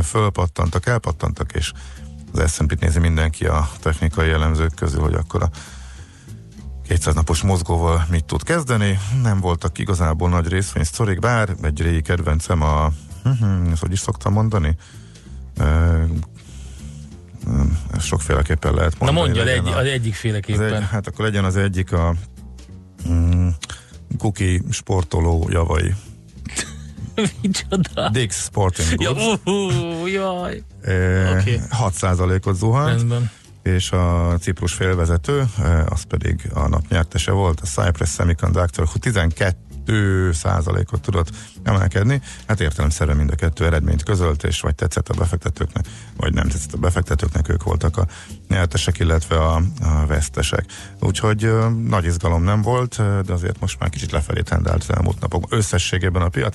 [0.03, 1.73] fölpattantak, elpattantak, és
[2.39, 5.49] az S&P-t nézi mindenki a technikai jellemzők közül, hogy akkor a
[6.89, 8.99] 200 napos mozgóval mit tud kezdeni.
[9.23, 12.91] Nem voltak igazából nagy részvénysztorik, bár egy régi kedvencem a,
[13.23, 14.77] hm, ezt hogy is szoktam mondani,
[17.45, 17.63] hm,
[17.99, 19.27] sokféleképpen lehet Na mondani.
[19.27, 20.75] mondjad, legyen egy, a- az egyik az féleképpen.
[20.75, 22.15] egy, hát akkor legyen az egyik a
[23.09, 23.49] mm,
[24.19, 25.95] Kuki sportoló javai.
[27.43, 28.09] Micsoda?
[28.09, 29.41] Dix Sporting Ja, Goods.
[29.45, 30.63] uh, jaj.
[30.83, 31.61] e, oké.
[31.71, 33.31] 6%-ot zuhant, Rendben.
[33.63, 35.45] és a Ciprus félvezető,
[35.89, 39.57] az pedig a nap nyertese volt, a Cypress Semiconductor 12
[40.33, 41.31] százalékot tudott
[41.63, 42.21] emelkedni.
[42.47, 46.73] Hát értelemszerűen mind a kettő eredményt közölt, és vagy tetszett a befektetőknek, vagy nem tetszett
[46.73, 48.07] a befektetőknek, ők voltak a
[48.49, 50.65] nyertesek, illetve a, a vesztesek.
[51.01, 51.51] Úgyhogy
[51.83, 55.59] nagy izgalom nem volt, de azért most már kicsit lefelé tendált az elmúlt napokban.
[55.59, 56.55] Összességében a piac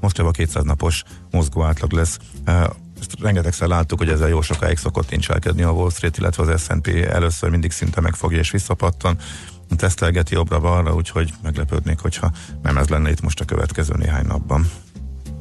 [0.00, 2.18] mostanában 200 napos mozgó átlag lesz.
[3.00, 6.86] Ezt rengetegszer láttuk, hogy ezzel jó sokáig szokott nincselkedni a Wall Street, illetve az S&P
[6.88, 9.16] először mindig szinte megfogja és visszapattan
[9.76, 12.30] tesztelgeti jobbra-balra, úgyhogy meglepődnék, hogyha
[12.62, 14.70] nem ez lenne itt most a következő néhány napban.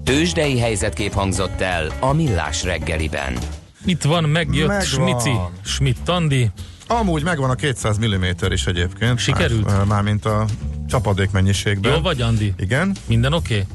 [0.04, 3.38] Tőzsdei helyzetkép hangzott el a Millás reggeliben.
[3.86, 4.86] Itt van, megjött Megvan.
[4.86, 6.52] Smici, Schmidt Andi.
[6.88, 9.20] Amúgy megvan a 200 mm is egyébként.
[9.20, 9.66] Sikerült?
[9.66, 10.46] Már, mármint a
[10.88, 11.94] csapadék mennyiségben.
[11.94, 12.54] Jó vagy, Andi?
[12.58, 12.96] Igen.
[13.08, 13.66] Minden oké?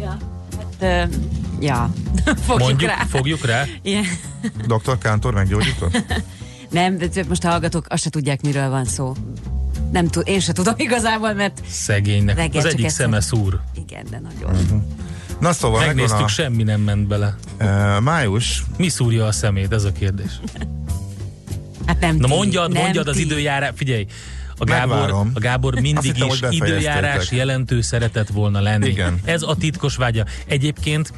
[0.00, 0.16] Ja.
[0.56, 1.14] Hát, ö,
[1.60, 1.92] ja.
[2.46, 3.04] Fogjuk Mondjuk, rá.
[3.08, 3.64] fogjuk rá.
[3.82, 4.04] Igen.
[4.66, 4.98] Dr.
[4.98, 6.02] Kántor meggyógyított?
[6.70, 9.14] Nem, de most a hallgatók azt se tudják, miről van szó.
[9.92, 12.36] Nem tud, én se tudom igazából, mert Szegénynek.
[12.36, 13.60] Reggel az egyik szeme szúr.
[13.74, 14.62] igen, de nagyon.
[14.62, 14.76] Mhm.
[15.40, 17.36] Na szóval Megnéztük, megvan semmi nem ment bele.
[17.58, 19.72] a e, május, Mi szúrja a szemét?
[19.72, 20.40] Ez a kérdés.
[21.86, 23.22] Hát nem Na ti, mondjad, nem mondjad az ti.
[23.22, 23.70] időjárás.
[23.74, 24.06] Figyelj,
[24.62, 25.30] a Gábor, Megvárom.
[25.34, 28.88] a Gábor mindig hittem, is időjárás jelentő szeretett volna lenni.
[28.88, 29.20] Igen.
[29.24, 30.24] Ez a titkos vágya.
[30.46, 31.12] Egyébként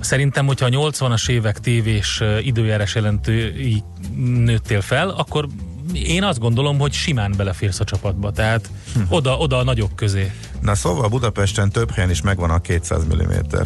[0.00, 3.82] szerintem, hogyha a 80-as évek tévés időjárás jelentői
[4.16, 5.48] nőttél fel, akkor
[5.92, 8.30] én azt gondolom, hogy simán beleférsz a csapatba.
[8.30, 9.00] Tehát Hm.
[9.08, 10.32] oda, oda a nagyok közé.
[10.60, 13.20] Na szóval Budapesten több helyen is megvan a 200 mm.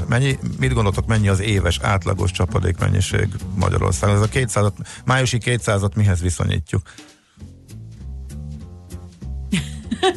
[0.09, 4.16] Mennyi, mit gondoltok, mennyi az éves átlagos csapadékmennyiség Magyarországon?
[4.16, 4.72] Ez a 200
[5.04, 6.83] májusi 200-at mihez viszonyítjuk?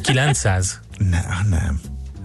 [0.02, 0.80] 900?
[0.98, 1.80] Ne, nem.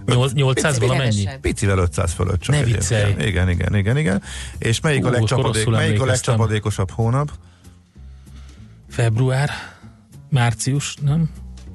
[0.06, 1.08] Nyol- 800 valamennyi?
[1.22, 1.40] Kevesebb.
[1.40, 3.10] Picivel 500 fölött csak Ne viccelj.
[3.18, 4.22] Igen, igen, igen, igen.
[4.58, 7.30] És melyik a, Ú, legcsapadék, rosszul melyik a legcsapadékosabb hónap?
[8.90, 9.50] Február?
[10.30, 10.94] Március?
[10.96, 11.30] Nem?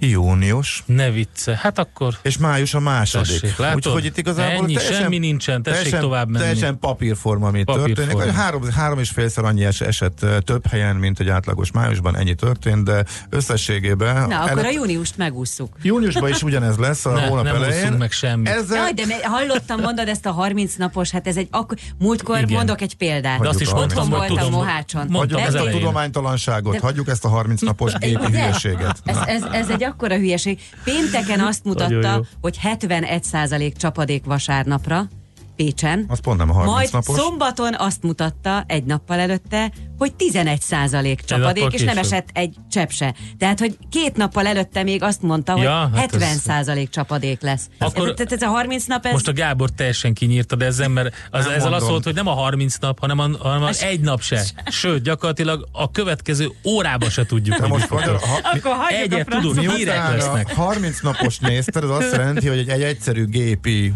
[0.09, 0.83] Június.
[0.85, 1.59] Ne vicce.
[1.61, 3.39] Hát akkor És május a második.
[3.39, 3.75] Tessék, látod?
[3.77, 6.43] Úgyhogy itt igazából Ennyi, teljesen, semmi nincsen, tessék teljesen, tovább menni.
[6.45, 8.09] Teljesen papírforma, ami Papírforma.
[8.11, 8.33] történik.
[8.35, 12.83] Három, három és félszer annyi es- eset több helyen, mint egy átlagos májusban, ennyi történt,
[12.83, 14.27] de összességében...
[14.27, 15.75] Na, akkor ele- a júniust megússzuk.
[15.81, 17.91] Júniusban is ugyanez lesz a Ne, hónap nem elején.
[17.91, 18.47] meg semmit.
[18.47, 22.49] Ezzel, Jaj, de hallottam, mondod ezt a 30 napos, hát ez egy, ak- múltkor Igen.
[22.49, 23.39] mondok egy példát.
[23.39, 24.51] De azt is Otthon voltam tudom.
[24.51, 25.11] Mohácson.
[25.13, 29.01] hagyjuk ezt a tudománytalanságot, hagyjuk ezt a 30 napos gépi hülyeséget.
[29.05, 30.59] Ez, ez, ez egy akkora hülyeség.
[30.83, 35.07] Pénteken azt mutatta, hogy 71% csapadék vasárnapra
[35.55, 36.05] Pécsen.
[36.07, 37.19] Az pont nem a 30 Majd napos.
[37.19, 42.89] szombaton azt mutatta egy nappal előtte, hogy 11% csapadék, akkor és nem esett egy csepp
[42.89, 43.13] se.
[43.37, 47.67] Tehát, hogy két nappal előtte még azt mondta, hogy Ja, hát 70% csapadék lesz.
[47.79, 49.11] Akkor- Tehát ez a 30 nap, ez...
[49.11, 51.73] Most a Gábor teljesen kinyírtad ezzel, mert az, Nem ezzel mondom.
[51.81, 54.43] az volt, hogy nem a 30 nap, hanem, a, hanem az egy nap se.
[54.65, 58.17] Sőt, gyakorlatilag a következő órában se tudjuk, hogy most történni.
[58.17, 60.49] ha, Akkor hagyjuk Egyet tudunk, hírek Miután lesznek.
[60.49, 63.93] a 30 napos nézted, az azt jelenti, hogy egy, egy egyszerű gépi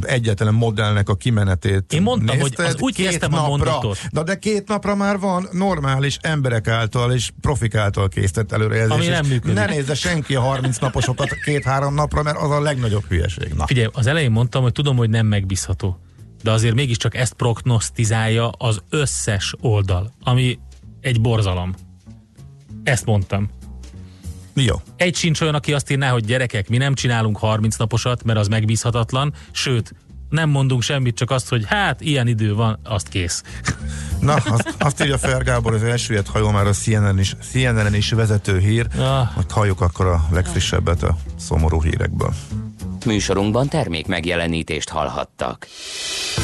[0.00, 3.48] egyetlen modellnek a kimenetét Én mondtam, nézted, hogy az úgy két kezdtem a napra.
[3.50, 3.98] mondatot.
[4.10, 8.96] Na de két napra már van normális emberek által és profik által készített előrejelzés.
[8.96, 9.54] Ami nem működik.
[9.54, 13.52] Ne nézze senki a 30 naposokat két-három napra, mert az a legnagyobb hülyeség.
[13.56, 13.66] Na.
[13.66, 15.98] Figyelj, az elején mondtam, hogy tudom, hogy nem megbízható.
[16.42, 20.58] De azért mégiscsak ezt prognosztizálja az összes oldal, ami
[21.00, 21.74] egy borzalom.
[22.82, 23.50] Ezt mondtam.
[24.64, 24.74] Jó.
[24.96, 28.48] Egy sincs olyan, aki azt írná, hogy gyerekek, mi nem csinálunk 30 naposat, mert az
[28.48, 29.94] megbízhatatlan, sőt,
[30.28, 33.42] nem mondunk semmit, csak azt, hogy hát ilyen idő van, azt kész.
[34.20, 38.10] Na, azt, azt írja Fer Gábor, az elsüllyedt hajó már a CNN is, CNN is
[38.10, 38.86] vezető hír.
[38.98, 39.28] Ah.
[39.34, 42.34] Hogy halljuk akkor a legfrissebbet a szomorú hírekből.
[43.06, 45.66] Műsorunkban termék megjelenítést hallhattak.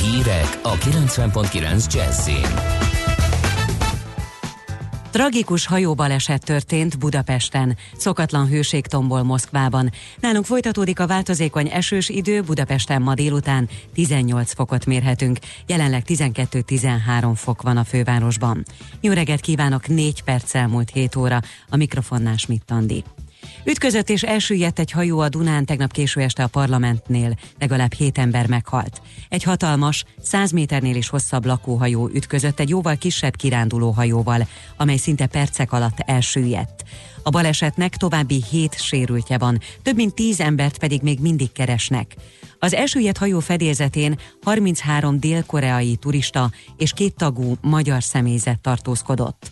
[0.03, 2.84] Hírek a 90.9 Jazzin.
[5.15, 9.91] Tragikus hajóbaleset történt Budapesten, szokatlan hőségtombol Moszkvában.
[10.21, 17.63] Nálunk folytatódik a változékony esős idő, Budapesten ma délután 18 fokot mérhetünk, jelenleg 12-13 fok
[17.63, 18.65] van a fővárosban.
[19.01, 23.05] Jó reggelt kívánok, 4 perc elmúlt 7 óra, a mikrofonnál Schmidt Andi.
[23.67, 27.39] Ütközött és elsüllyedt egy hajó a Dunán tegnap késő este a parlamentnél.
[27.59, 29.03] Legalább hét ember meghalt.
[29.29, 35.27] Egy hatalmas, 100 méternél is hosszabb lakóhajó ütközött egy jóval kisebb kiránduló hajóval, amely szinte
[35.27, 36.85] percek alatt elsüllyedt.
[37.23, 42.17] A balesetnek további hét sérültje van, több mint 10 embert pedig még mindig keresnek.
[42.59, 49.51] Az elsüllyedt hajó fedélzetén 33 dél-koreai turista és két tagú magyar személyzet tartózkodott.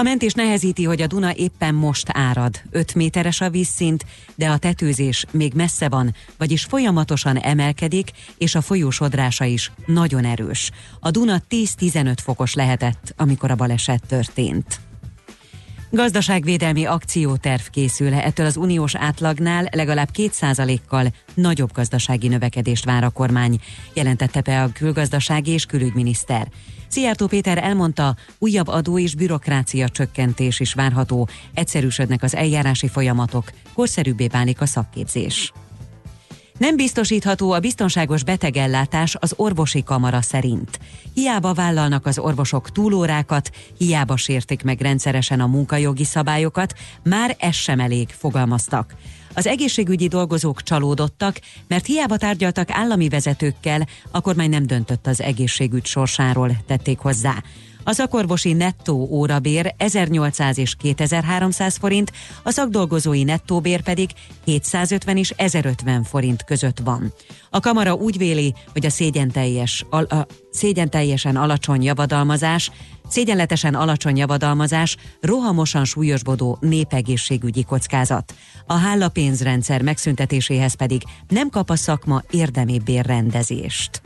[0.00, 2.62] A mentés nehezíti, hogy a Duna éppen most árad.
[2.70, 8.60] 5 méteres a vízszint, de a tetőzés még messze van, vagyis folyamatosan emelkedik, és a
[8.60, 10.70] folyó sodrása is nagyon erős.
[11.00, 14.80] A Duna 10-15 fokos lehetett, amikor a baleset történt.
[15.90, 23.60] Gazdaságvédelmi akcióterv készül, ettől az uniós átlagnál legalább 2%-kal nagyobb gazdasági növekedést vár a kormány,
[23.94, 26.48] jelentette be a külgazdasági és külügyminiszter.
[26.90, 34.26] Szijjártó Péter elmondta, újabb adó és bürokrácia csökkentés is várható, egyszerűsödnek az eljárási folyamatok, korszerűbbé
[34.26, 35.52] válik a szakképzés.
[36.58, 40.78] Nem biztosítható a biztonságos betegellátás az orvosi kamara szerint.
[41.14, 47.80] Hiába vállalnak az orvosok túlórákat, hiába sértik meg rendszeresen a munkajogi szabályokat, már ez sem
[47.80, 48.94] elég, fogalmaztak.
[49.34, 55.86] Az egészségügyi dolgozók csalódottak, mert hiába tárgyaltak állami vezetőkkel, a kormány nem döntött az egészségügy
[55.86, 57.42] sorsáról, tették hozzá.
[57.90, 62.12] A szakorvosi nettó órabér 1800 és 2300 forint,
[62.42, 64.10] a szakdolgozói nettóbér pedig
[64.44, 67.12] 750 és 1050 forint között van.
[67.50, 72.70] A kamara úgy véli, hogy a szégyenteljes, al, a szégyenteljesen alacsony javadalmazás,
[73.08, 78.34] szégyenletesen alacsony javadalmazás rohamosan súlyosbodó népegészségügyi kockázat.
[78.66, 84.02] A hálapénzrendszer megszüntetéséhez pedig nem kap a szakma érdemi bérrendezést.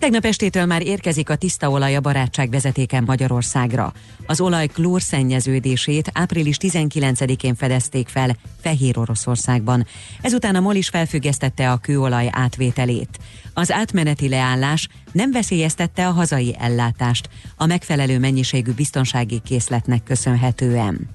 [0.00, 3.92] Tegnap estétől már érkezik a tiszta olaj a barátság vezetéken Magyarországra.
[4.26, 9.86] Az olaj klórszennyeződését április 19-én fedezték fel Fehér Oroszországban.
[10.20, 13.18] Ezután a MOL is felfüggesztette a kőolaj átvételét.
[13.54, 21.08] Az átmeneti leállás nem veszélyeztette a hazai ellátást, a megfelelő mennyiségű biztonsági készletnek köszönhetően.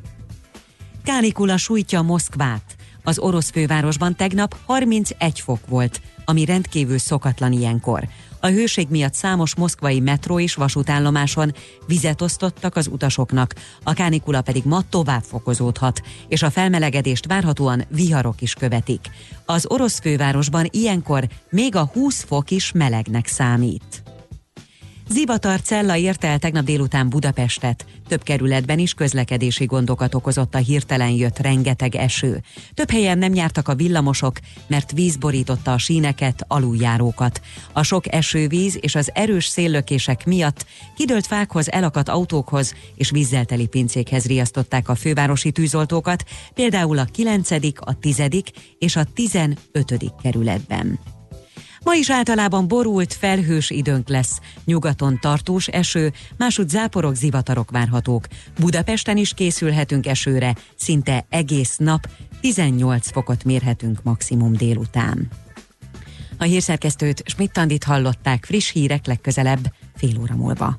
[1.03, 2.75] Kánikula sújtja Moszkvát.
[3.03, 8.07] Az orosz fővárosban tegnap 31 fok volt, ami rendkívül szokatlan ilyenkor.
[8.45, 11.53] A hőség miatt számos moszkvai metró és vasútállomáson
[11.87, 18.41] vizet osztottak az utasoknak, a kánikula pedig ma tovább fokozódhat, és a felmelegedést várhatóan viharok
[18.41, 19.09] is követik.
[19.45, 24.04] Az orosz fővárosban ilyenkor még a 20 fok is melegnek számít.
[25.09, 27.85] Zivatar Cella érte el tegnap délután Budapestet.
[28.07, 32.41] Több kerületben is közlekedési gondokat okozott a hirtelen jött rengeteg eső.
[32.73, 37.41] Több helyen nem jártak a villamosok, mert víz borította a síneket, aluljárókat.
[37.73, 43.67] A sok esővíz és az erős széllökések miatt kidőlt fákhoz, elakadt autókhoz és vízzel teli
[43.67, 48.21] pincékhez riasztották a fővárosi tűzoltókat, például a 9., a 10.
[48.79, 49.57] és a 15.
[50.21, 51.14] kerületben.
[51.85, 54.39] Ma is általában borult, felhős időnk lesz.
[54.63, 58.27] Nyugaton tartós eső, másút záporok, zivatarok várhatók.
[58.59, 62.07] Budapesten is készülhetünk esőre, szinte egész nap,
[62.41, 65.27] 18 fokot mérhetünk maximum délután.
[66.37, 70.77] A hírszerkesztőt Schmidt-Tandit hallották friss hírek legközelebb, fél óra múlva.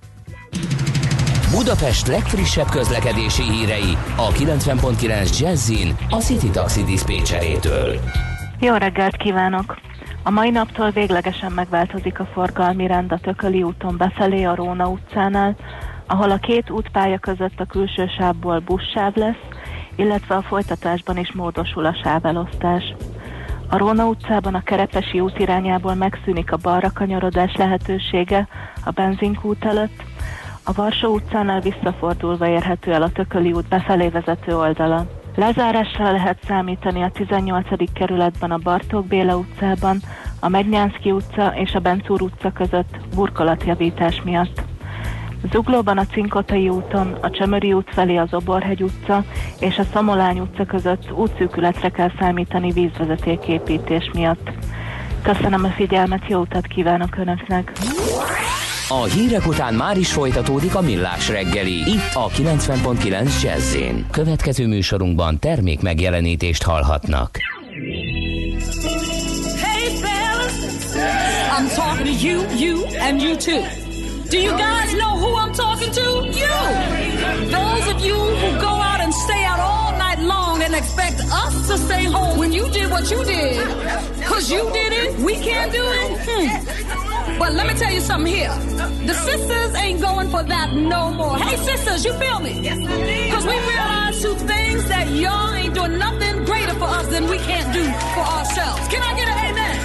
[1.51, 8.01] Budapest legfrissebb közlekedési hírei a 90.9 Jazzin a City Taxi Dispécsejétől.
[8.61, 9.96] Jó reggelt kívánok!
[10.27, 15.57] A mai naptól véglegesen megváltozik a forgalmi rend a Tököli úton befelé a Róna utcánál,
[16.07, 19.45] ahol a két útpálya között a külső sávból buszsáv lesz,
[19.97, 22.95] illetve a folytatásban is módosul a sávelosztás.
[23.69, 28.49] A Róna utcában a Kerepesi út irányából megszűnik a balra kanyarodás lehetősége
[28.85, 30.03] a benzinkút előtt,
[30.65, 35.07] a Varsó utcánál visszafordulva érhető el a Tököli út befelé vezető oldala.
[35.37, 37.93] Lezárásra lehet számítani a 18.
[37.93, 40.01] kerületben a Bartók Béla utcában,
[40.41, 44.63] a Megnyánszki utca és a Bencúr utca között burkolatjavítás miatt.
[45.53, 49.25] Zuglóban a Cinkotai úton, a Csömöri út felé az Oborhegy utca
[49.61, 54.51] és a Szamolány utca között útszűkületre kell számítani vízvezetéképítés miatt.
[55.23, 57.73] Köszönöm a figyelmet, jó utat kívánok Önöknek!
[58.89, 63.77] A hírek után már is folytatódik a millás reggeli, itt a 90.9 jazz
[64.11, 67.39] Következő műsorunkban termék megjelenítést hallhatnak.
[69.63, 70.53] Hey fellas,
[71.59, 73.63] I'm talking to you, you and you too.
[74.31, 76.03] Do you guys know who I'm talking to?
[76.41, 76.57] You!
[77.51, 78.76] Those of you who go
[80.67, 83.57] and expect us to stay home when you did what you did.
[84.25, 86.09] Cause you did it, we can't do it.
[86.27, 87.39] Hmm.
[87.39, 88.55] But let me tell you something here.
[89.07, 91.39] The sisters ain't going for that no more.
[91.39, 92.61] Hey sisters, you feel me?
[92.63, 92.79] Yes,
[93.33, 97.39] Cause we realize two things that y'all ain't doing nothing greater for us than we
[97.39, 98.89] can't do for ourselves.
[98.89, 99.77] Can I get an amen?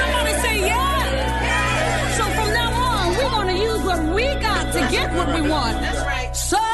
[0.00, 2.18] Somebody say yeah.
[2.18, 5.80] So from now on, we're gonna use what we got to get what we want.
[5.80, 6.34] That's right.
[6.34, 6.73] So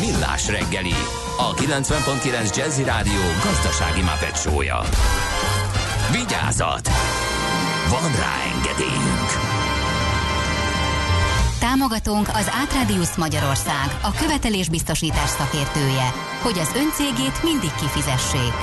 [0.00, 0.94] Millás reggeli,
[1.38, 4.80] a 90.9 Jazzy Rádió gazdasági mapetsója.
[6.12, 6.88] Vigyázat!
[7.88, 9.30] Van rá engedélyünk!
[11.58, 18.54] Támogatónk az Átrádiusz Magyarország, a követelésbiztosítás szakértője, hogy az öncégét mindig kifizessék.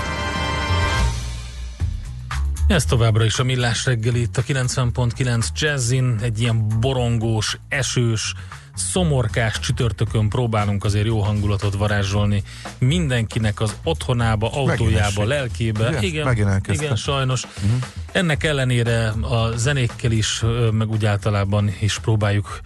[2.68, 8.34] Ez továbbra is a Millás reggeli itt a 90.9 Jazzin, egy ilyen borongós, esős,
[8.76, 12.44] szomorkás csütörtökön próbálunk azért jó hangulatot varázsolni
[12.78, 15.88] mindenkinek az otthonába, autójába, lelkébe.
[15.88, 16.02] Ugye?
[16.02, 16.84] Igen, elkezdte.
[16.84, 17.44] igen, sajnos.
[17.44, 17.84] Uh-huh.
[18.12, 22.62] Ennek ellenére a zenékkel is, meg úgy általában is próbáljuk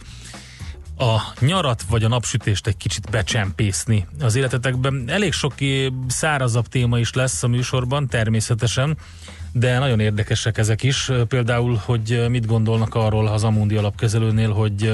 [0.97, 5.03] a nyarat vagy a napsütést egy kicsit becsempészni az életetekben.
[5.07, 5.53] Elég sok
[6.07, 8.97] szárazabb téma is lesz a műsorban, természetesen,
[9.51, 11.11] de nagyon érdekesek ezek is.
[11.27, 14.93] Például, hogy mit gondolnak arról az Amundi alapkezelőnél, hogy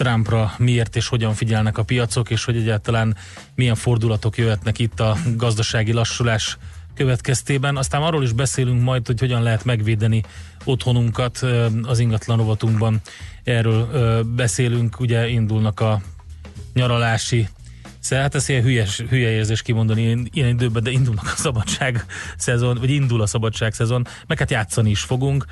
[0.00, 3.16] Trumpra miért és hogyan figyelnek a piacok, és hogy egyáltalán
[3.54, 6.58] milyen fordulatok jöhetnek itt a gazdasági lassulás
[6.94, 7.76] következtében.
[7.76, 10.22] Aztán arról is beszélünk majd, hogy hogyan lehet megvédeni
[10.64, 11.46] otthonunkat
[11.82, 13.00] az ingatlan rovatunkban.
[13.44, 16.00] Erről beszélünk, ugye indulnak a
[16.74, 17.48] nyaralási
[18.00, 22.04] Szóval hát ez ilyen hülyes, hülye érzés kimondani ilyen időben, de indulnak a szabadság
[22.36, 25.44] szezon, vagy indul a szabadság szezon, meg hát játszani is fogunk.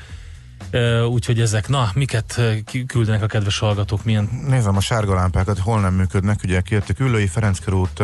[1.09, 2.41] Úgyhogy ezek, na, miket
[2.87, 7.27] küldenek a kedves hallgatók, milyen Nézem a sárga lámpákat, hol nem működnek, ugye kértük Üllői
[7.27, 8.03] Ferenc körút,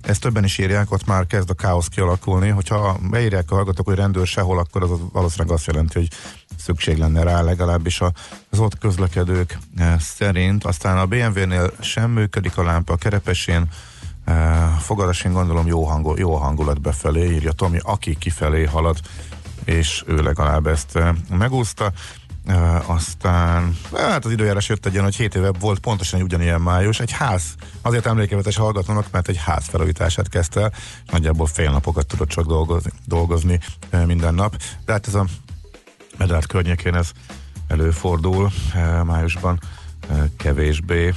[0.00, 2.48] ezt többen is írják, ott már kezd a káosz kialakulni.
[2.48, 6.08] Hogyha beírják a hallgatók, hogy rendőr sehol, akkor az valószínűleg azt jelenti, hogy
[6.56, 9.58] szükség lenne rá legalábbis az ott közlekedők
[9.98, 10.64] szerint.
[10.64, 13.68] Aztán a BMW-nél sem működik a lámpa, a kerepesén
[14.80, 18.98] fogadasén gondolom jó, hangul, jó hangulat befelé, írja Tomi, aki kifelé halad,
[19.64, 21.92] és ő legalább ezt eh, megúszta.
[22.46, 26.60] Uh, aztán, hát az időjárás jött egy ilyen, hogy 7 éve volt pontosan egy ugyanilyen
[26.60, 30.72] május, egy ház, azért emlékevetes hallgatónak, mert egy ház felújítását kezdte el,
[31.10, 33.60] nagyjából fél napokat tudott csak dolgozni, dolgozni
[33.92, 35.26] uh, minden nap, de hát ez a
[36.16, 37.10] Medát környékén ez
[37.68, 38.50] előfordul
[39.04, 39.60] májusban
[40.36, 41.14] kevésbé,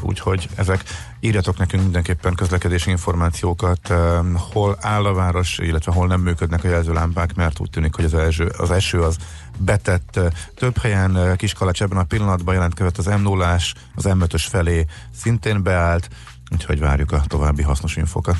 [0.00, 0.84] úgyhogy ezek
[1.24, 3.92] írjatok nekünk mindenképpen közlekedési információkat,
[4.52, 8.14] hol áll a város, illetve hol nem működnek a jelzőlámpák, mert úgy tűnik, hogy az,
[8.14, 9.16] eső, az eső az
[9.58, 10.20] betett
[10.54, 13.54] több helyen, uh, Kiskalacs ebben a pillanatban jelentkezett az m 0
[13.94, 16.08] az M5-ös felé szintén beállt,
[16.52, 18.36] úgyhogy várjuk a további hasznos infokat.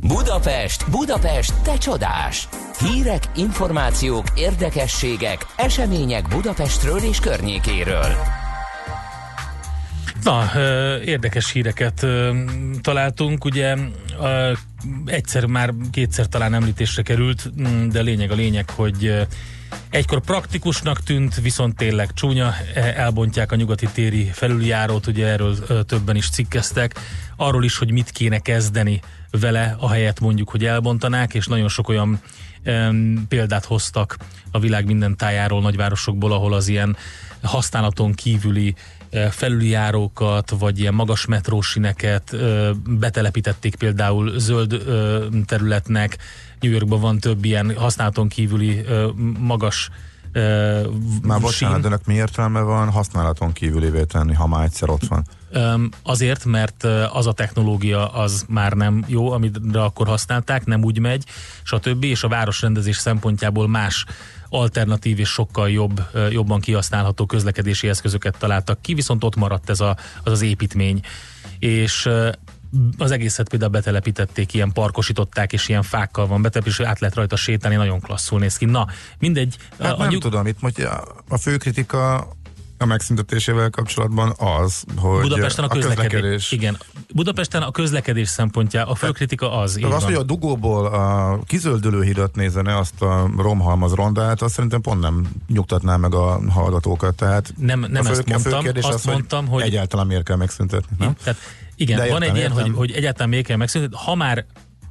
[0.00, 2.48] Budapest, Budapest, te csodás!
[2.78, 8.43] Hírek, információk, érdekességek, események Budapestről és környékéről.
[10.24, 10.50] Na,
[11.04, 12.06] érdekes híreket
[12.80, 13.76] találtunk, ugye
[15.04, 17.50] egyszer már kétszer talán említésre került,
[17.90, 19.26] de lényeg a lényeg, hogy
[19.90, 26.16] egykor praktikusnak tűnt, viszont tényleg csúnya, e- elbontják a nyugati téri felüljárót, ugye erről többen
[26.16, 26.94] is cikkeztek,
[27.36, 29.00] arról is, hogy mit kéne kezdeni
[29.30, 32.20] vele, ahelyett mondjuk, hogy elbontanák, és nagyon sok olyan
[33.28, 34.16] példát hoztak
[34.50, 36.96] a világ minden tájáról, nagyvárosokból, ahol az ilyen
[37.42, 38.74] használaton kívüli
[39.30, 42.36] felüljárókat, vagy ilyen magas metrósineket
[42.86, 44.82] betelepítették például zöld
[45.46, 46.18] területnek.
[46.60, 48.84] New Yorkban van több ilyen használaton kívüli
[49.38, 49.90] magas
[51.22, 55.24] Már bocsánat, de ennek mi értelme van használaton kívülévé tenni, ha már egyszer ott van?
[56.02, 61.24] Azért, mert az a technológia az már nem jó, amire akkor használták, nem úgy megy,
[61.62, 62.04] stb.
[62.04, 64.04] És a városrendezés szempontjából más
[64.54, 66.00] alternatív és sokkal jobb,
[66.30, 71.00] jobban kihasználható közlekedési eszközöket találtak ki, viszont ott maradt ez a, az az építmény.
[71.58, 72.08] És
[72.98, 77.36] az egészet például betelepítették, ilyen parkosították, és ilyen fákkal van betelepítve, és át lehet rajta
[77.36, 78.64] sétálni, nagyon klasszul néz ki.
[78.64, 78.86] Na,
[79.18, 79.56] mindegy.
[79.80, 82.28] Hát a nem nyug- tudom, itt most a- a fő kritika
[82.78, 86.52] a megszüntetésével kapcsolatban az, hogy Budapesten a közlekedés.
[86.52, 86.78] Igen.
[87.14, 89.74] Budapesten a közlekedés szempontja, a főkritika az.
[89.74, 90.02] De az, van.
[90.02, 95.26] hogy a dugóból a kizöldülő hidat nézene, azt a romhalmaz rondát, azt szerintem pont nem
[95.48, 97.14] nyugtatná meg a hallgatókat.
[97.14, 99.62] Tehát nem, nem a ezt mondtam, fő azt az, mondtam, hogy...
[99.62, 101.14] Egyáltalán miért kell megszüntetni, nem?
[101.22, 101.40] Tehát
[101.76, 103.96] igen, De van értem, egy ilyen, hogy, hogy egyáltalán miért kell megszüntetni.
[104.04, 104.44] Ha már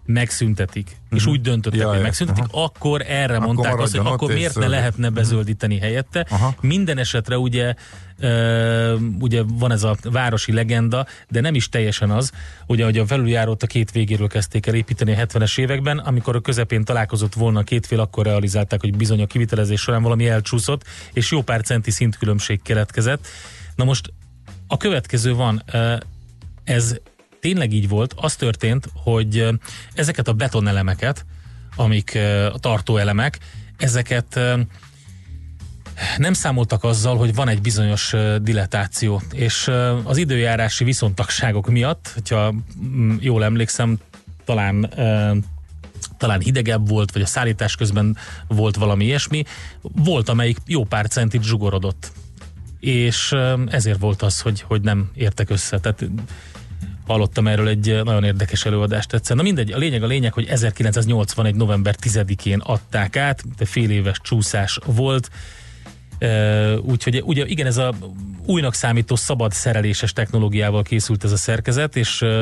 [0.06, 1.20] megszüntetik, uh-huh.
[1.20, 2.64] és úgy döntöttek, Ja, hogy megszüntetik, aha.
[2.64, 6.26] akkor erre Akkor mondták azt, hogy akkor miért ne lehetne bezöldíteni helyette.
[6.30, 6.56] Aha.
[6.62, 7.74] Minden esetre ugye,
[8.20, 12.32] ö, ugye van ez a városi legenda, de nem is teljesen az,
[12.68, 16.42] ugye, hogy a felüljárót a két végéről kezdték el építeni a 70-es években, amikor a
[16.42, 20.84] közepén találkozott volna a két fél, akkor realizálták, hogy bizony a kivitelezés során valami elcsúszott,
[21.14, 23.28] és jó pár centi szintkülönbség keletkezett.
[23.76, 24.14] Na most
[24.68, 25.96] a következő van, ö,
[26.64, 26.96] ez
[27.44, 29.48] tényleg így volt, az történt, hogy
[29.94, 31.26] ezeket a betonelemeket,
[31.76, 32.18] amik
[32.54, 33.40] a tartóelemek,
[33.78, 34.40] ezeket
[36.18, 39.72] nem számoltak azzal, hogy van egy bizonyos ö, diletáció, és
[40.04, 43.98] az időjárási viszontagságok miatt, hogyha mm, jól emlékszem,
[44.46, 44.90] talán
[46.18, 48.18] talán hidegebb volt, vagy a szállítás közben
[48.48, 49.44] volt valami ilyesmi,
[49.82, 52.12] volt, amelyik jó pár centit zsugorodott.
[52.80, 53.36] És
[53.68, 55.80] ezért volt az, hogy, hogy nem értek össze.
[55.80, 56.06] Tehát
[57.06, 59.36] hallottam erről egy eh, nagyon érdekes előadást egyszer.
[59.36, 61.56] Na mindegy, a lényeg a lényeg, hogy 1981.
[61.56, 65.30] november 10-én adták át, de fél éves csúszás volt.
[66.20, 67.94] Uh, úgyhogy ugye igen, ez a
[68.46, 72.40] újnak számító szabad szereléses technológiával készült ez a szerkezet, és uh,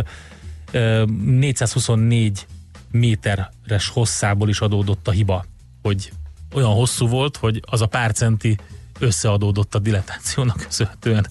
[0.74, 2.46] uh, 424
[2.92, 5.46] méteres hosszából is adódott a hiba,
[5.82, 6.12] hogy
[6.54, 8.58] olyan hosszú volt, hogy az a pár centi
[9.00, 11.28] összeadódott a diletációnak köszönhetően.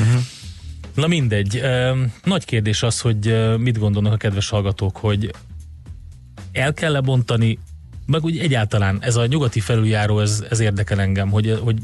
[0.00, 0.22] Uh-huh.
[0.94, 1.62] Na mindegy.
[2.24, 5.30] Nagy kérdés az, hogy mit gondolnak a kedves hallgatók, hogy
[6.52, 7.58] el kell lebontani,
[8.06, 11.76] meg úgy egyáltalán ez a nyugati felüljáró, ez, ez érdekel engem, hogy, hogy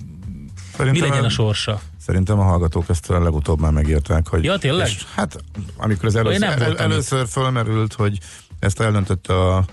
[0.90, 1.80] mi legyen a sorsa.
[2.00, 4.44] Szerintem a hallgatók ezt a legutóbb már megírták, hogy...
[4.44, 4.86] Ja, tényleg?
[4.86, 5.44] És, hát,
[5.76, 8.18] amikor az először, nem el, először fölmerült, hogy
[8.58, 9.64] ezt eldöntötte a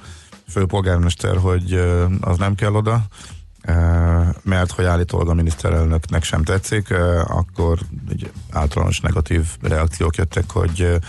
[0.50, 1.74] főpolgármester, hogy
[2.20, 3.06] az nem kell oda,
[4.43, 6.91] mert hogy állítólag a miniszterelnöknek sem tetszik,
[7.28, 10.99] akkor egy általános negatív reakciók jöttek, hogy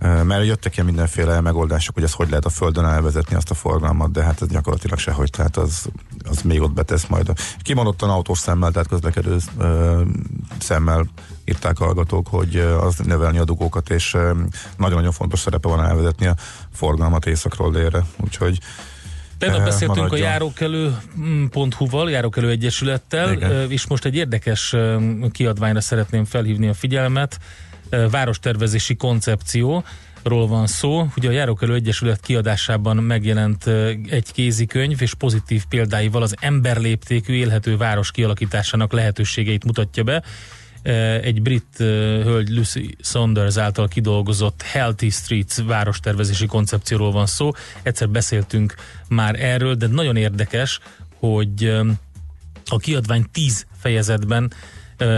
[0.00, 4.12] mert jöttek ilyen mindenféle megoldások, hogy ez hogy lehet a földön elvezetni azt a forgalmat,
[4.12, 5.86] de hát ez gyakorlatilag sehogy, tehát az,
[6.24, 7.32] az még ott betesz majd.
[7.62, 9.36] Kimondottan autós szemmel, tehát közlekedő
[10.58, 11.06] szemmel
[11.44, 14.16] írták a hallgatók, hogy az növelni a dugókat, és
[14.76, 16.34] nagyon-nagyon fontos szerepe van elvezetni a
[16.72, 18.60] forgalmat északról délre, úgyhogy
[19.40, 20.20] Tegnap beszéltünk maradjon.
[20.20, 23.70] a járókelő.hu-val, járókelő egyesülettel, Igen.
[23.70, 24.76] és most egy érdekes
[25.32, 27.38] kiadványra szeretném felhívni a figyelmet.
[28.10, 29.84] Várostervezési koncepció,
[30.22, 31.06] ról van szó.
[31.16, 33.66] Ugye a Járókelő Egyesület kiadásában megjelent
[34.10, 40.22] egy kézikönyv, és pozitív példáival az emberléptékű élhető város kialakításának lehetőségeit mutatja be.
[40.82, 47.50] Ö, Egy brit ö, hölgy Lucy Saunders által kidolgozott Healthy Streets várostervezési koncepcióról van szó.
[47.82, 48.74] Egyszer beszéltünk
[49.08, 50.80] már erről, de nagyon érdekes,
[51.18, 51.90] hogy ö,
[52.66, 54.52] a kiadvány 10 fejezetben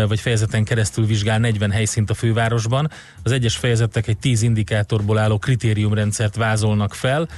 [0.09, 2.91] vagy fejezeten keresztül vizsgál 40 helyszínt a fővárosban.
[3.23, 7.29] Az egyes fejezetek egy 10 indikátorból álló kritériumrendszert vázolnak fel,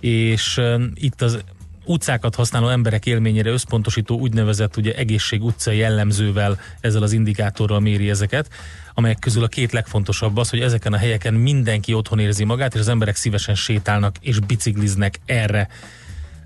[0.00, 0.60] és
[0.94, 1.44] itt az
[1.84, 8.48] utcákat használó emberek élményére összpontosító úgynevezett ugye egészség utca jellemzővel ezzel az indikátorral méri ezeket,
[8.94, 12.80] amelyek közül a két legfontosabb az, hogy ezeken a helyeken mindenki otthon érzi magát, és
[12.80, 15.68] az emberek szívesen sétálnak és bicikliznek erre.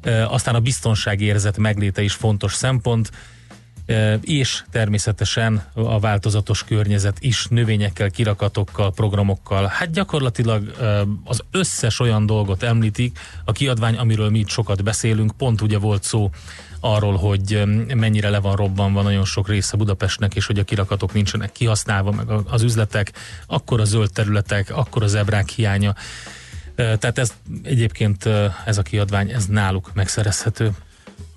[0.02, 3.10] Ö, Aztán a biztonságérzet megléte is fontos szempont,
[4.20, 9.66] és természetesen a változatos környezet is növényekkel, kirakatokkal, programokkal.
[9.66, 10.74] Hát gyakorlatilag
[11.24, 16.02] az összes olyan dolgot említik, a kiadvány, amiről mi itt sokat beszélünk, pont ugye volt
[16.02, 16.30] szó
[16.80, 17.62] arról, hogy
[17.94, 22.26] mennyire le van robbanva nagyon sok része Budapestnek, és hogy a kirakatok nincsenek kihasználva, meg
[22.46, 23.12] az üzletek,
[23.46, 25.94] akkor a zöld területek, akkor az ebrák hiánya.
[26.76, 28.28] Tehát ez egyébként
[28.64, 30.72] ez a kiadvány, ez náluk megszerezhető.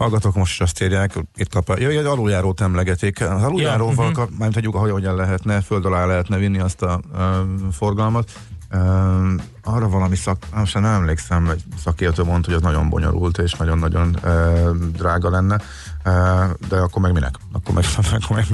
[0.01, 3.21] Hallgatók most is azt írják, itt kap a, ja, egy aluljárót emlegetik.
[3.21, 7.01] Az aluljáróval, Ja, kap, mármint hogy hogy hogyan lehetne, föld alá lehetne vinni azt a
[7.17, 8.31] um, forgalmat.
[8.73, 13.53] Um, arra valami szak, most nem emlékszem, egy szakértő mondta, hogy az nagyon bonyolult és
[13.53, 15.61] nagyon-nagyon uh, drága lenne.
[16.05, 17.35] Uh, de akkor meg minek?
[17.51, 17.85] Akkor meg,
[18.21, 18.45] akkor meg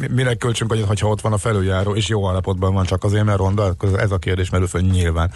[0.00, 3.38] mi- minek költsünk annyit, ott van a felüljáró, és jó állapotban van, csak azért, mert
[3.38, 5.30] ronda, akkor ez a kérdés merül föl nyilván.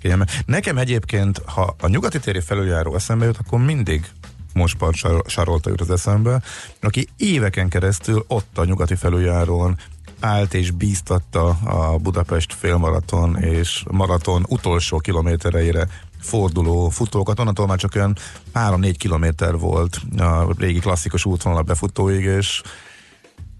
[0.00, 0.26] Kényelme.
[0.46, 4.10] Nekem egyébként, ha a nyugati téri felüljáró eszembe jut, akkor mindig
[4.52, 6.42] Mospart Sar- Sarolta jut az eszembe,
[6.80, 9.78] aki éveken keresztül ott a nyugati felüljárón
[10.20, 15.88] állt és bíztatta a Budapest félmaraton és maraton utolsó kilométereire
[16.20, 18.16] forduló futókat, onnantól már csak olyan
[18.54, 22.62] 3-4 kilométer volt a régi klasszikus útvonal befutóig, és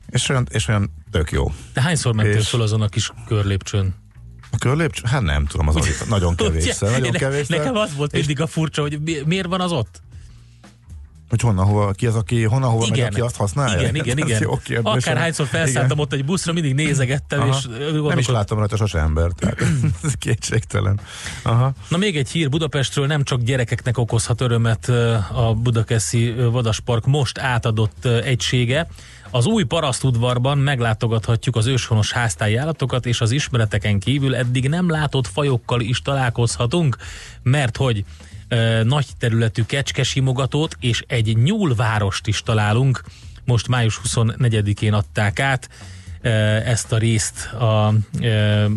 [0.07, 1.53] És olyan, és olyan tök jó.
[1.73, 3.95] De hányszor mentél És- föl azon a kis körlépcsőn?
[4.53, 5.03] A körlépcső?
[5.07, 6.89] Hát nem tudom, az az nagyon kevésszer.
[6.89, 6.99] Ugye?
[6.99, 7.59] Nagyon kevésszer.
[7.59, 10.01] Nekem az volt mindig a furcsa, hogy mi, miért van az ott?
[11.31, 13.81] Hogy honnan, hova, ki az, aki honnan, hova megy, aki azt használja?
[13.81, 14.43] Igen, igen, igen.
[14.43, 15.05] jó kérdés.
[15.05, 17.57] Akárhányszor felszálltam ott egy buszra, mindig nézegettem, Aha.
[17.59, 17.69] és
[18.09, 19.63] Nem is láttam rajta sose ember, tehát
[20.05, 21.01] ez kétségtelen.
[21.43, 21.73] Aha.
[21.89, 24.89] Na még egy hír Budapestről, nem csak gyerekeknek okozhat örömet
[25.33, 28.87] a Budakeszi Vadaspark most átadott egysége.
[29.31, 35.27] Az új parasztudvarban meglátogathatjuk az őshonos háztáji állatokat, és az ismereteken kívül eddig nem látott
[35.27, 36.97] fajokkal is találkozhatunk,
[37.43, 38.05] mert hogy
[38.83, 43.03] nagy területű kecskesimogatót és egy nyúlvárost is találunk.
[43.45, 45.69] Most május 24-én adták át
[46.21, 46.29] ö,
[46.65, 48.27] ezt a részt a ö,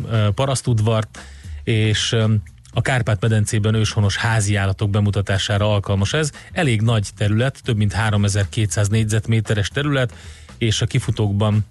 [0.10, 1.20] ö, parasztudvart,
[1.64, 2.34] és ö,
[2.74, 6.32] a Kárpát-medencében őshonos házi állatok bemutatására alkalmas ez.
[6.52, 10.14] Elég nagy terület, több mint 3200 négyzetméteres terület,
[10.58, 11.66] és a kifutókban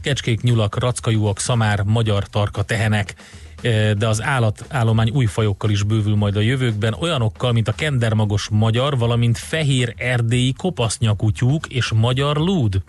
[0.00, 3.14] kecskék, nyulak, rackajúak, szamár, magyar tarka, tehenek,
[3.98, 8.98] de az állatállomány új fajokkal is bővül majd a jövőkben, olyanokkal, mint a kendermagos magyar,
[8.98, 12.82] valamint fehér erdélyi kopasznyakútyúk és magyar lúd.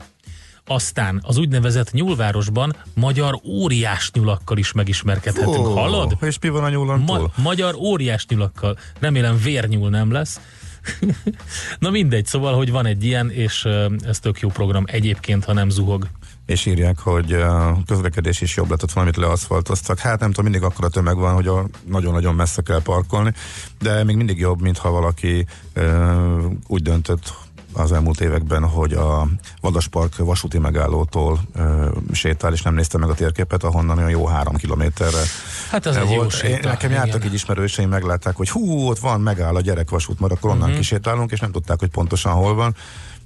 [0.65, 5.67] Aztán az úgynevezett nyúlvárosban magyar óriás nyulakkal is megismerkedhetünk.
[5.67, 6.17] Ó, Hallod?
[6.21, 8.77] És mi van a nyúlon Ma- magyar óriás nyulakkal.
[8.99, 10.39] Remélem vérnyúl nem lesz.
[11.79, 13.67] Na mindegy, szóval, hogy van egy ilyen, és
[14.05, 16.07] ez tök jó program egyébként, ha nem zuhog.
[16.45, 19.99] És írják, hogy a közlekedés is jobb lett, ott valamit leaszfaltoztak.
[19.99, 23.33] Hát nem tudom, mindig akkora tömeg van, hogy a- nagyon-nagyon messze kell parkolni,
[23.81, 27.33] de még mindig jobb, mintha valaki ö, úgy döntött
[27.75, 29.27] az elmúlt években, hogy a
[29.61, 34.55] Vadaspark vasúti megállótól ö, sétál, és nem nézte meg a térképet, ahonnan olyan jó három
[34.55, 35.21] kilométerre
[35.69, 36.31] Hát ez egy jó volt.
[36.31, 37.27] séta, Én, nekem jártak igen.
[37.27, 40.77] így ismerőseim, meglátták, hogy hú, ott van, megáll a gyerekvasút, mert akkor onnan uh-huh.
[40.77, 42.75] kisétálunk, és nem tudták, hogy pontosan hol van.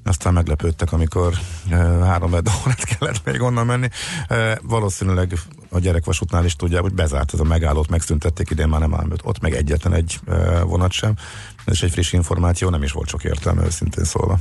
[0.04, 1.34] Aztán meglepődtek, amikor
[1.70, 3.90] e, három órát kellett még onnan menni.
[4.28, 5.40] E, valószínűleg
[5.70, 9.40] a gyerekvasútnál is tudják, hogy bezárt ez a megállót, megszüntették, idén már nem áll, ott
[9.40, 11.14] meg egyetlen egy e, vonat sem.
[11.66, 14.40] Ez is egy friss információ, nem is volt sok értelme, őszintén szólva.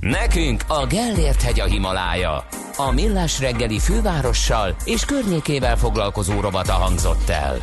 [0.00, 2.44] Nekünk a Gellért hegy a Himalája.
[2.76, 7.58] A Millás reggeli fővárossal és környékével foglalkozó rovata hangzott el.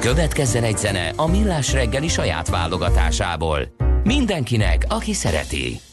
[0.00, 3.85] Következzen egy zene a Millás reggeli saját válogatásából.
[4.06, 5.85] Mindenkinek, aki szereti.